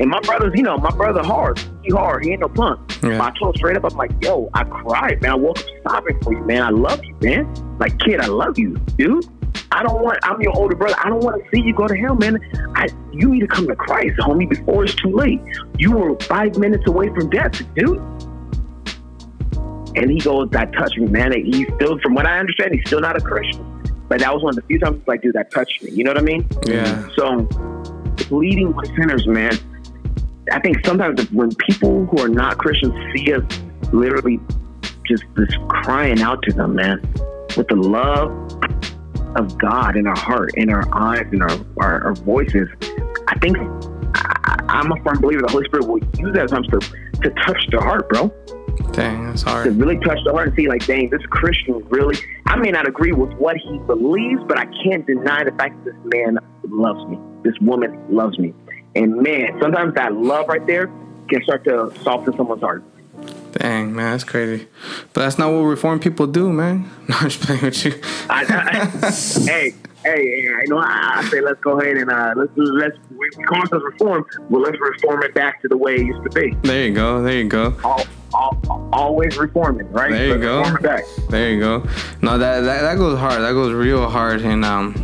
[0.00, 1.60] And my brother's, you know, my brother hard.
[1.82, 2.24] He hard.
[2.24, 2.80] He ain't no punk.
[3.02, 3.18] Yeah.
[3.18, 5.32] But I told him straight up, I'm like, yo, I cried, man.
[5.32, 6.62] I woke up sobbing for you, man.
[6.62, 7.78] I love you, man.
[7.78, 9.26] Like, kid, I love you, dude.
[9.70, 10.18] I don't want.
[10.22, 10.94] I'm your older brother.
[11.02, 12.38] I don't want to see you go to hell, man.
[12.74, 15.40] I, you need to come to Christ, homie, before it's too late.
[15.78, 17.98] You were five minutes away from death, dude.
[19.94, 21.32] And he goes, that touched me, man.
[21.32, 23.66] And He's still, from what I understand, he's still not a Christian.
[24.08, 25.90] But that was one of the few times like, dude, that touched me.
[25.90, 26.46] You know what I mean?
[26.66, 27.08] Yeah.
[27.16, 27.48] So
[28.30, 29.52] leading with sinners, man.
[30.50, 33.42] I think sometimes when people who are not Christians see us
[33.92, 34.40] literally
[35.06, 37.00] just just crying out to them, man,
[37.56, 38.30] with the love
[39.36, 42.68] of God in our heart, in our eyes, in our, our, our voices,
[43.28, 43.56] I think
[44.14, 47.66] I, I'm a firm believer the Holy Spirit will use that sometimes to, to touch
[47.70, 48.30] the heart, bro
[48.92, 49.64] Dang, that's hard.
[49.64, 52.16] to really touch the heart and see like, dang, this Christian really.
[52.46, 55.92] I may not agree with what he believes, but I can't deny the fact that
[55.92, 56.38] this man
[56.68, 57.18] loves me.
[57.42, 58.54] This woman loves me,
[58.94, 60.90] and man, sometimes that love right there
[61.28, 62.82] can start to soften someone's heart.
[63.52, 64.66] Dang, man, that's crazy.
[65.12, 66.90] But that's not what reformed people do, man.
[67.08, 68.00] No, I'm just playing with you.
[68.30, 69.10] I, I,
[69.44, 69.74] hey,
[70.04, 70.78] hey, hey, I know.
[70.78, 74.24] I, I say let's go ahead and uh, let's let's we call ourselves reform.
[74.48, 76.54] Well, let's reform it back to the way it used to be.
[76.62, 77.22] There you go.
[77.22, 77.76] There you go.
[77.84, 80.10] All, all, always reforming, right?
[80.10, 80.58] There you Let's go.
[80.60, 81.04] Reform it back.
[81.28, 81.86] There you go.
[82.22, 83.42] No, that, that that goes hard.
[83.42, 84.40] That goes real hard.
[84.42, 84.94] And um,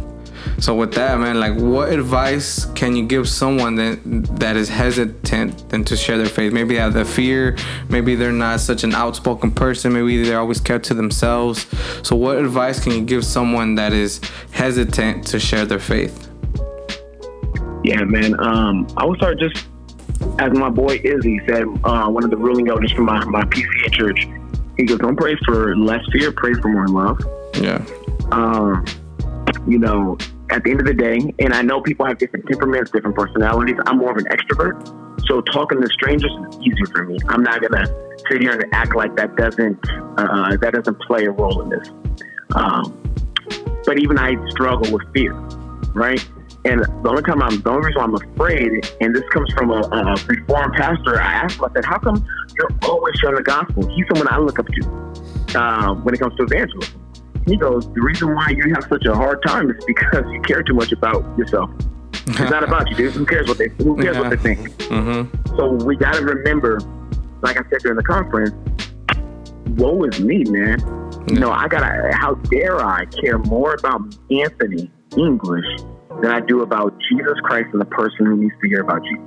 [0.61, 4.01] so with that, man, like, what advice can you give someone that
[4.41, 6.53] that is hesitant and to share their faith?
[6.53, 7.57] Maybe they have the fear.
[7.89, 9.93] Maybe they're not such an outspoken person.
[9.93, 11.67] Maybe they're always kept to themselves.
[12.03, 16.29] So, what advice can you give someone that is hesitant to share their faith?
[17.85, 18.39] Yeah, man.
[18.41, 19.65] Um, I would start just
[20.41, 23.93] as my boy Izzy said, uh, one of the ruling elders from my, my PCA
[23.93, 24.27] church.
[24.77, 27.21] He goes, "Don't pray for less fear, pray for more love."
[27.61, 27.85] Yeah.
[28.33, 28.85] Um,
[29.67, 30.19] you know,
[30.51, 33.77] at the end of the day, and I know people have different temperaments, different personalities.
[33.87, 37.19] I'm more of an extrovert, so talking to strangers is easier for me.
[37.29, 37.87] I'm not gonna
[38.31, 39.79] sit here and act like that doesn't
[40.19, 41.89] uh, that doesn't play a role in this.
[42.55, 43.03] Um,
[43.85, 45.33] but even I struggle with fear,
[45.95, 46.27] right?
[46.65, 48.69] And the only time I'm, the only reason I'm afraid,
[49.01, 52.27] and this comes from a, a reformed pastor, I asked him, I said, how come
[52.59, 53.87] you're always sharing the gospel?
[53.95, 56.98] He's someone I look up to uh, when it comes to evangelism.
[57.49, 60.63] He goes, the reason why you have such a hard time is because you care
[60.63, 61.71] too much about yourself.
[62.13, 63.15] It's not about you, dude.
[63.15, 64.69] Who cares what they, who cares what they think?
[64.89, 65.57] Mm-hmm.
[65.57, 66.79] So we got to remember,
[67.41, 68.55] like I said during the conference,
[69.79, 70.79] woe is me, man.
[71.27, 72.11] You know, I gotta.
[72.15, 75.67] How dare I care more about Anthony English
[76.21, 79.25] than I do about Jesus Christ and the person who needs to hear about Jesus.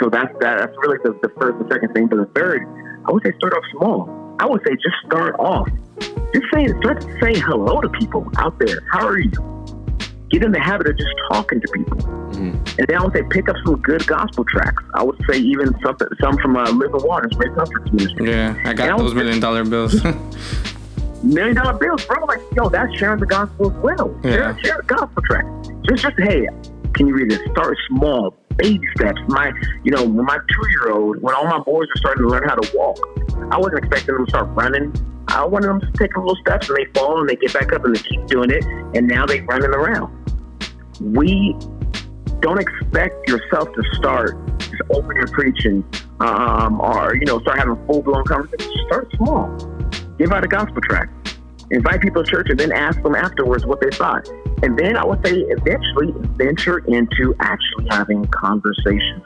[0.00, 2.06] So that's that, that's really the, the first and second thing.
[2.06, 2.66] But the third,
[3.06, 4.36] I would say start off small.
[4.40, 5.68] I would say just start off.
[6.00, 8.80] Just say start saying hello to people out there.
[8.92, 9.30] How are you?
[10.30, 11.98] Get in the habit of just talking to people.
[12.38, 14.82] And then I would say pick up some good gospel tracks.
[14.94, 18.30] I would say even something some from uh, Living Waters, Ray Comfort's ministry.
[18.30, 18.56] Yeah.
[18.64, 20.02] I got I those was- million dollar bills.
[21.22, 22.24] million dollar bills, bro.
[22.26, 24.16] Like, yo, that's sharing the gospel as well.
[24.22, 24.30] Yeah.
[24.30, 25.44] Share, share the gospel track.
[25.88, 26.46] Just, just, hey,
[26.94, 27.40] can you read it?
[27.50, 29.20] Start small, baby steps.
[29.28, 29.52] My,
[29.84, 32.48] you know, when my two year old, when all my boys are starting to learn
[32.48, 32.98] how to walk,
[33.50, 34.92] I wasn't expecting them to start running.
[35.28, 37.72] I wanted them to take a little steps and they fall and they get back
[37.72, 38.64] up and they keep doing it.
[38.94, 40.10] And now they're running around.
[41.00, 41.56] We
[42.40, 45.84] don't expect yourself to start just open your preaching
[46.20, 48.74] um, or, you know, start having full blown conversations.
[48.88, 49.56] Start small
[50.20, 51.08] give out a gospel track,
[51.70, 54.28] invite people to church, and then ask them afterwards what they thought.
[54.62, 59.22] And then I would say eventually venture into actually having conversations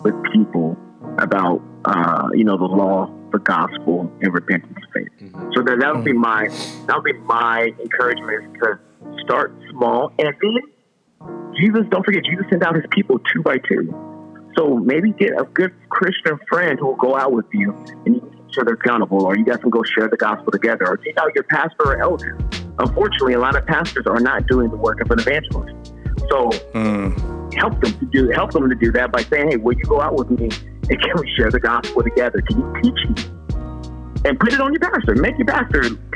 [0.00, 0.76] with people
[1.18, 5.08] about, uh, you know, the law, the gospel, and repentance faith.
[5.54, 6.48] So that that would be my
[6.86, 8.78] that would be my encouragement is to
[9.24, 10.62] start small, and then
[11.56, 11.86] Jesus.
[11.90, 13.94] Don't forget, Jesus sent out His people two by two.
[14.56, 17.72] So maybe get a good Christian friend who will go out with you
[18.06, 20.96] and you each other accountable, or you guys can go share the gospel together, or
[20.96, 22.38] take out your pastor or elder.
[22.80, 25.92] Unfortunately, a lot of pastors are not doing the work of an evangelist.
[26.30, 27.54] So Mm.
[27.54, 30.00] help them to do help them to do that by saying, "Hey, will you go
[30.00, 30.48] out with me
[30.88, 32.40] and can we share the gospel together?
[32.48, 33.24] Can you teach me?"
[34.24, 35.14] And put it on your pastor.
[35.16, 35.80] Make your pastor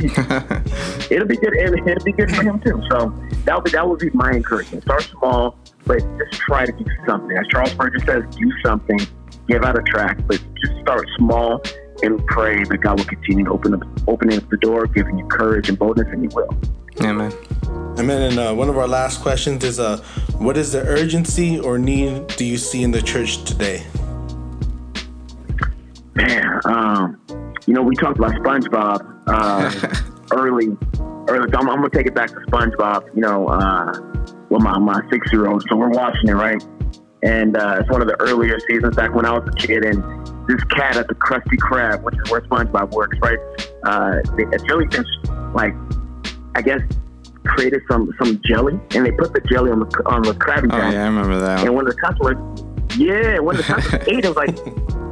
[1.10, 1.54] it'll be good.
[1.56, 2.80] It'll, it'll be good for him too.
[2.90, 3.12] So
[3.44, 4.84] that would be, that would be my encouragement.
[4.84, 7.36] Start small, but just try to do something.
[7.36, 9.00] As Charles Spurgeon says, do something.
[9.48, 11.62] Give out a track, but just start small
[12.04, 15.26] and pray that God will continue to open up, opening up the door, giving you
[15.26, 16.48] courage and boldness, and He will.
[17.00, 17.32] Amen.
[17.98, 18.22] Amen.
[18.22, 19.98] And and, uh, one of our last questions is uh,
[20.38, 23.84] what is the urgency or need do you see in the church today?
[26.14, 27.20] Man, um,
[27.66, 30.76] you know, we talked about SpongeBob uh, early.
[31.26, 33.14] Early, so I'm, I'm gonna take it back to SpongeBob.
[33.14, 33.92] You know, uh,
[34.50, 35.64] with my my six year old.
[35.68, 36.62] So we're watching it, right?
[37.24, 39.84] And uh, it's one of the earlier seasons back when I was a kid.
[39.84, 40.02] And
[40.46, 43.38] this cat at the Krusty Krab, which is where SpongeBob works, right?
[43.84, 45.06] Uh, they, a jellyfish,
[45.54, 45.74] like
[46.54, 46.80] I guess,
[47.46, 50.76] created some some jelly, and they put the jelly on the on the Krabby Oh
[50.76, 51.60] yeah, I remember that.
[51.60, 51.84] And One.
[51.86, 54.58] when the customers, yeah, when the customers ate, it was like,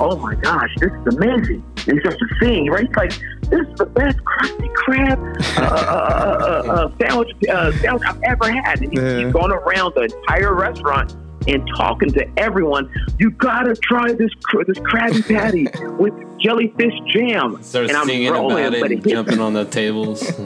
[0.01, 1.65] oh my gosh, this is amazing.
[1.89, 2.87] And he starts to sing, right?
[2.87, 3.11] He's like,
[3.51, 8.23] this is the best Krusty Krab uh, uh, uh, uh, uh, sandwich, uh, sandwich I've
[8.25, 8.81] ever had.
[8.83, 9.25] And he, Yeah.
[9.25, 11.17] he's going around the entire restaurant
[11.49, 12.93] and talking to everyone.
[13.19, 15.67] You gotta try this cr- this Krabby Patty
[16.03, 17.63] with jellyfish jam.
[17.63, 20.23] Start and I'm singing rolling, about it, it jumping on the tables.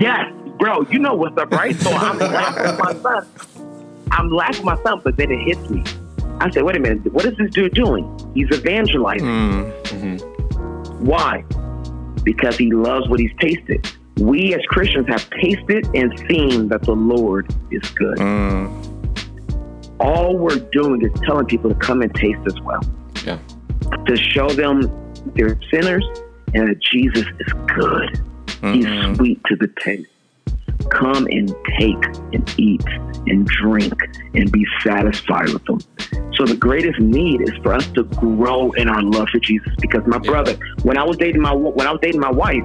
[0.00, 1.76] Yes, bro, you know what's up, right?
[1.76, 3.26] So I'm laughing with my son.
[4.10, 5.84] I'm laughing with my son, but then it hits me.
[6.40, 8.04] I say, wait a minute, what is this dude doing?
[8.34, 9.26] He's evangelizing.
[9.26, 11.00] Mm.
[11.00, 11.42] Why?
[12.24, 13.86] Because he loves what he's tasted.
[14.18, 18.18] We as Christians have tasted and seen that the Lord is good.
[18.18, 18.91] Mm.
[20.02, 22.82] All we're doing is telling people to come and taste as well,
[23.24, 23.38] yeah.
[24.06, 24.90] to show them
[25.34, 26.04] they're sinners
[26.54, 28.20] and that Jesus is good.
[28.62, 29.14] He's mm-hmm.
[29.14, 30.08] sweet to the taste.
[30.90, 32.84] Come and take and eat
[33.26, 33.94] and drink
[34.34, 35.80] and be satisfied with them.
[36.34, 39.72] So the greatest need is for us to grow in our love for Jesus.
[39.80, 42.64] Because my brother, when I was dating my when I was dating my wife,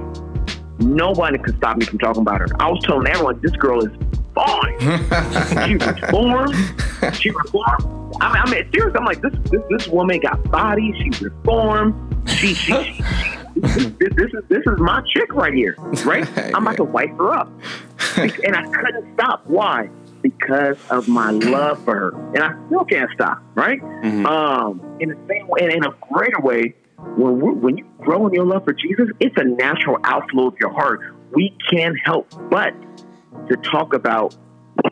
[0.78, 2.48] nobody could stop me from talking about her.
[2.60, 3.92] I was telling everyone this girl is
[4.38, 5.66] fine.
[5.66, 6.54] she reformed.
[7.14, 8.14] She reformed.
[8.20, 9.32] I mean, I mean, seriously, I'm like this.
[9.50, 10.92] This, this woman got body.
[10.98, 11.94] She reformed.
[12.28, 13.02] She, she, she,
[13.54, 13.74] this,
[14.16, 16.28] this is this is my chick right here, right?
[16.54, 17.52] I'm about to wipe her up,
[18.16, 19.46] and I couldn't stop.
[19.46, 19.88] Why?
[20.22, 23.40] Because of my love for her, and I still can't stop.
[23.54, 23.80] Right?
[24.26, 26.74] Um, in the same way, and in a greater way,
[27.16, 30.72] when when you grow in your love for Jesus, it's a natural outflow of your
[30.72, 31.00] heart.
[31.32, 32.74] We can't help but
[33.48, 34.36] to talk about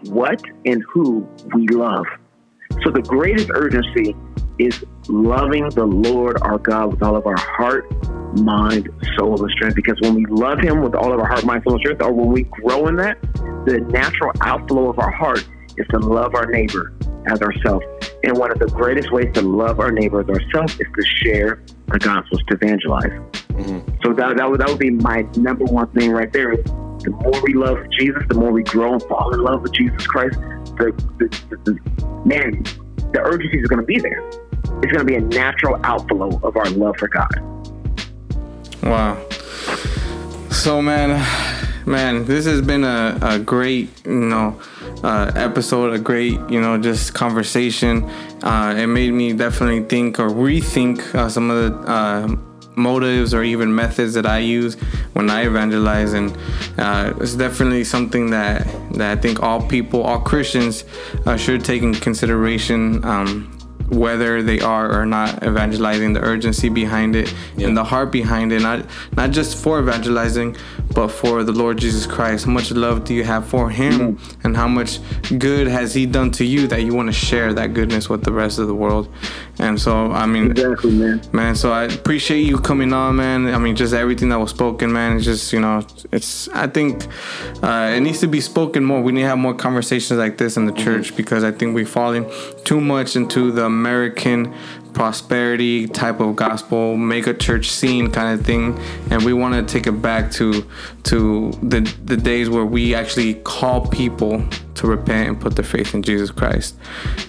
[0.05, 2.07] what and who we love.
[2.85, 4.15] So the greatest urgency
[4.59, 7.91] is loving the Lord our God with all of our heart,
[8.39, 9.77] mind, soul, and strength.
[9.77, 12.13] Because when we love Him with all of our heart, mind, soul, and strength, or
[12.13, 13.21] when we grow in that,
[13.67, 15.47] the natural outflow of our heart
[15.77, 16.95] is to love our neighbor
[17.27, 17.85] as ourselves.
[18.25, 21.63] And one of the greatest ways to love our neighbor as ourselves is to share
[21.89, 23.11] the gospel, to evangelize.
[23.51, 23.97] Mm-hmm.
[24.03, 26.55] So that, that, would, that would be my number one thing right there.
[27.07, 30.05] The more we love Jesus, the more we grow and fall in love with Jesus
[30.09, 30.41] Christ,
[30.77, 32.65] the, the, the, the man,
[33.13, 34.29] the urgency is going to be there.
[34.83, 37.31] It's going to be a natural outflow of our love for God.
[38.83, 39.25] Wow.
[40.51, 41.25] So man,
[41.87, 44.61] man, this has been a, a great, you know,
[45.05, 48.03] uh, episode, a great, you know, just conversation.
[48.43, 52.37] Uh, it made me definitely think or rethink uh, some of the uh,
[52.77, 54.75] motives or even methods that I use
[55.15, 56.37] when I evangelize, and
[56.79, 60.85] uh, it's definitely something that that I think all people, all Christians,
[61.27, 63.05] uh, should take in consideration.
[63.05, 63.53] Um,
[63.89, 68.61] whether they are or not evangelizing, the urgency behind it and the heart behind it,
[68.61, 70.57] not not just for evangelizing,
[70.97, 72.47] but for the Lord Jesus Christ.
[72.47, 74.99] How much love do you have for Him, and how much
[75.39, 78.33] good has He done to you that you want to share that goodness with the
[78.33, 79.07] rest of the world?
[79.59, 81.21] And so, I mean, Exactly, man.
[81.33, 81.55] man.
[81.55, 83.47] So I appreciate you coming on, man.
[83.55, 85.17] I mean, just everything that was spoken, man.
[85.17, 86.49] It's just you know, it's.
[86.49, 87.07] I think
[87.63, 89.03] uh, it needs to be spoken more.
[89.03, 91.85] We need to have more conversations like this in the church because I think we're
[91.85, 92.25] falling
[92.65, 94.55] too much into the American
[94.97, 98.79] prosperity type of gospel, make a church scene kind of thing,
[99.11, 100.67] and we want to take it back to
[101.05, 104.43] to the the days where we actually call people
[104.75, 106.79] to repent and put their faith in Jesus Christ.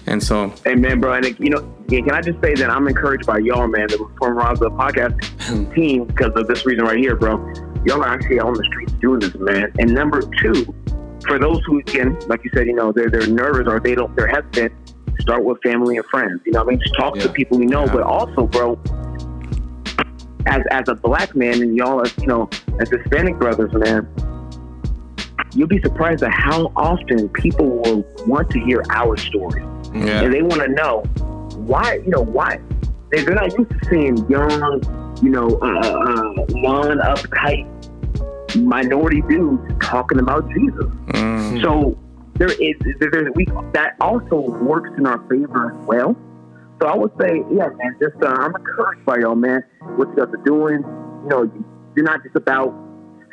[0.06, 1.12] And so, amen bro.
[1.12, 3.98] And, you know, yeah, can I just say that I'm encouraged by y'all, man, the
[3.98, 7.36] Reform Raza podcast team because of this reason right here, bro.
[7.84, 9.72] Y'all are actually on the streets doing this, man.
[9.78, 10.74] And number two,
[11.26, 14.14] for those who, again, like you said, you know, they're, they're nervous or they don't,
[14.16, 14.72] they're hesitant,
[15.20, 16.40] start with family and friends.
[16.44, 16.80] You know what I mean?
[16.80, 18.78] Just talk to people we know, but also, bro,
[20.46, 22.48] as as a black man and y'all as you know
[22.80, 24.08] as Hispanic brothers, man,
[25.54, 29.62] you'll be surprised at how often people will want to hear our story,
[29.92, 31.02] yeah, and they want to know
[31.66, 32.60] why you know why
[33.10, 37.66] they, they're not used to seeing young, you know, uh, uh, non uptight
[38.56, 40.86] minority dudes talking about Jesus.
[41.08, 41.62] Mm.
[41.62, 41.98] So
[42.38, 46.16] there is there, we that also works in our favor as well.
[46.80, 49.64] So I would say, yeah, man, just uh, I'm encouraged by y'all, man.
[49.96, 50.78] What you guys are doing,
[51.24, 51.64] you know, you-
[51.96, 52.72] you're not just about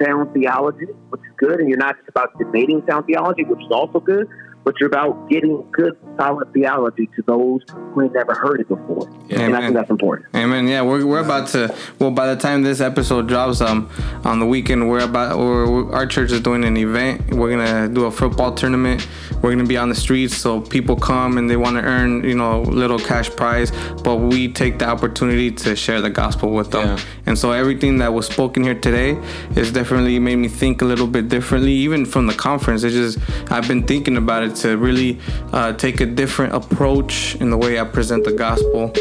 [0.02, 3.72] sound theology, which is good, and you're not just about debating sound theology, which is
[3.72, 4.28] also good,
[4.66, 7.62] but you're about getting good, solid theology to those
[7.94, 9.08] who ain't never heard it before.
[9.30, 10.28] and I think that's important.
[10.36, 10.68] Amen.
[10.68, 11.74] Yeah, we're, we're about to.
[12.00, 13.90] Well, by the time this episode drops, um,
[14.26, 15.38] on the weekend, we're about.
[15.38, 17.34] We're, we're- our church is doing an event.
[17.34, 19.08] We're gonna do a football tournament.
[19.42, 22.36] We're gonna be on the streets, so people come and they want to earn, you
[22.36, 23.72] know, little cash prize.
[24.04, 26.98] But we take the opportunity to share the gospel with them.
[26.98, 27.04] Yeah.
[27.28, 29.12] And so everything that was spoken here today
[29.56, 32.84] is definitely made me think a little bit differently, even from the conference.
[32.84, 33.20] It's just
[33.52, 35.20] I've been thinking about it to really
[35.54, 38.94] uh, take a different approach in the way I present the gospel.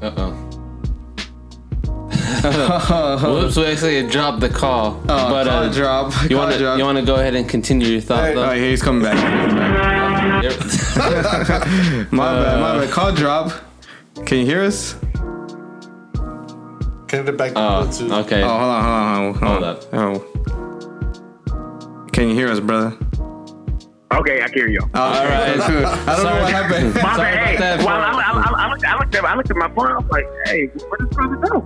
[0.00, 0.48] Uh oh.
[3.22, 3.56] Whoops!
[3.56, 5.00] We actually dropped the call.
[5.04, 6.12] Oh, but call uh, drop.
[6.30, 8.42] You want to you want to go ahead and continue your thought All though?
[8.42, 9.18] right, he's coming back.
[10.42, 10.52] Yep.
[12.12, 12.90] My bad, my bad.
[12.90, 13.52] Call drop.
[14.26, 14.94] Can you hear us?
[17.06, 18.24] Connect it back to Oh, Bluetooth.
[18.24, 18.42] okay.
[18.42, 19.62] Oh, hold on, hold on, hold on.
[19.62, 19.78] Hold up.
[21.54, 22.08] Oh.
[22.12, 22.96] Can you hear us, brother?
[24.18, 24.80] Okay, I can hear you.
[24.94, 25.58] Oh, all right.
[25.60, 26.94] I don't know what happened.
[26.94, 27.34] My Sorry bad.
[27.34, 27.88] about Hey, that, well.
[27.88, 29.86] I, I, I, I, looked, I, looked at, I looked at my phone.
[29.86, 31.62] I was like, hey, where does brother go?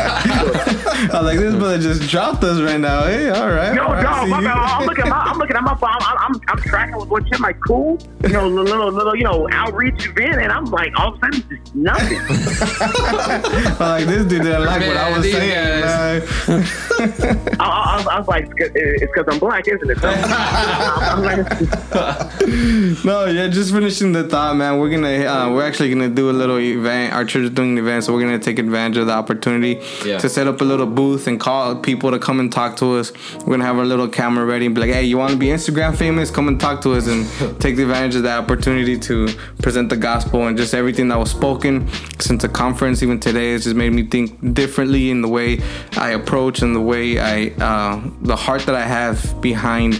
[0.00, 3.04] I was like, this brother just dropped us right now.
[3.04, 3.74] Hey, all right.
[3.74, 4.28] No, all right, dog.
[4.28, 4.46] My you.
[4.46, 4.56] bad.
[4.56, 5.90] I'm looking at my, I'm looking at my phone.
[6.00, 7.98] I'm, I'm, I'm tracking with what's in my cool.
[8.22, 11.32] You know, little, little, little, you know, outreach event, and I'm like, all of a
[11.32, 12.18] sudden, just nothing.
[13.78, 16.78] I'm like, this dude didn't like what I was saying.
[16.98, 17.18] Guys.
[17.18, 17.56] man.
[17.60, 19.98] I, I, I was- like, it's because I'm black, isn't it?
[20.02, 20.24] I'm,
[21.18, 21.48] I'm like,
[23.04, 24.78] No, yeah, just finishing the thought, man.
[24.78, 27.12] We're gonna, uh, we're actually gonna do a little event.
[27.14, 30.18] Our church is doing an event, so we're gonna take advantage of the opportunity Yeah.
[30.18, 33.12] to set up a little booth and call people to come and talk to us.
[33.40, 35.46] We're gonna have our little camera ready and be like, hey, you want to be
[35.46, 36.30] Instagram famous?
[36.30, 37.26] Come and talk to us and
[37.60, 39.28] take advantage of that opportunity to
[39.62, 41.88] present the gospel and just everything that was spoken
[42.18, 43.02] since the conference.
[43.02, 45.60] Even today, it's just made me think differently in the way
[45.96, 47.34] I approach and the way I,
[47.68, 49.92] uh, the heart that I have behind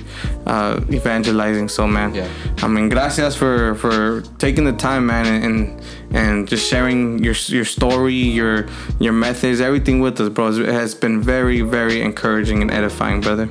[0.46, 1.68] uh, evangelizing.
[1.68, 2.28] So, man, Yeah.
[2.64, 5.56] I mean, gracias for for taking the time, man, and
[6.20, 8.54] and just sharing your your story, your
[9.04, 10.48] your methods, everything with us, bro.
[10.48, 13.48] It has been very very encouraging and edifying, brother.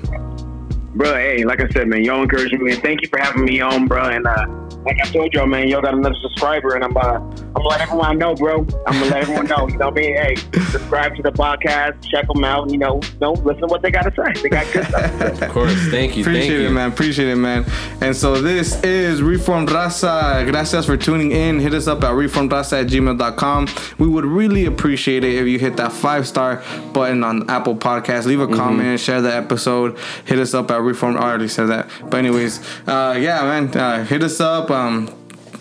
[0.97, 3.61] Bro, hey, like I said, man, y'all encouraging me, and thank you for having me
[3.61, 4.09] on, bro.
[4.09, 4.45] And uh,
[4.85, 7.81] like I told y'all, man, y'all got another subscriber, and I'm uh, I'm gonna let
[7.81, 8.59] everyone know, bro.
[8.87, 9.67] I'm gonna let everyone know.
[9.67, 10.15] You know what I mean?
[10.15, 10.35] Hey,
[10.71, 12.69] subscribe to the podcast, check them out.
[12.69, 14.41] You know, you know, listen to what they got to say.
[14.41, 15.41] They got good stuff.
[15.47, 15.73] Of course.
[15.89, 16.23] Thank you.
[16.23, 16.69] Appreciate thank it, you.
[16.69, 16.91] man.
[16.91, 17.65] Appreciate it, man.
[18.01, 20.49] And so this is Reformed Raza.
[20.49, 21.59] Gracias for tuning in.
[21.59, 23.67] Hit us up at reformedraza at gmail.com.
[23.97, 28.25] We would really appreciate it if you hit that five star button on Apple Podcasts.
[28.25, 29.97] Leave a comment, share the episode.
[30.25, 31.17] Hit us up at Reformed.
[31.17, 31.89] I already said that.
[32.01, 33.75] But, anyways, uh, yeah, man.
[33.75, 34.71] Uh, hit us up.
[34.71, 35.13] Um,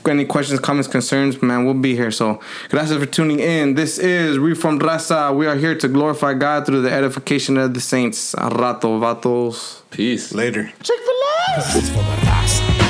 [0.09, 2.11] any questions, comments, concerns, man, we'll be here.
[2.11, 3.74] So, gracias for tuning in.
[3.74, 5.37] This is Reformed Raza.
[5.37, 8.35] We are here to glorify God through the edification of the saints.
[8.35, 9.83] A rato, vatos.
[9.91, 10.33] Peace.
[10.33, 10.72] Later.
[10.79, 12.86] This is for the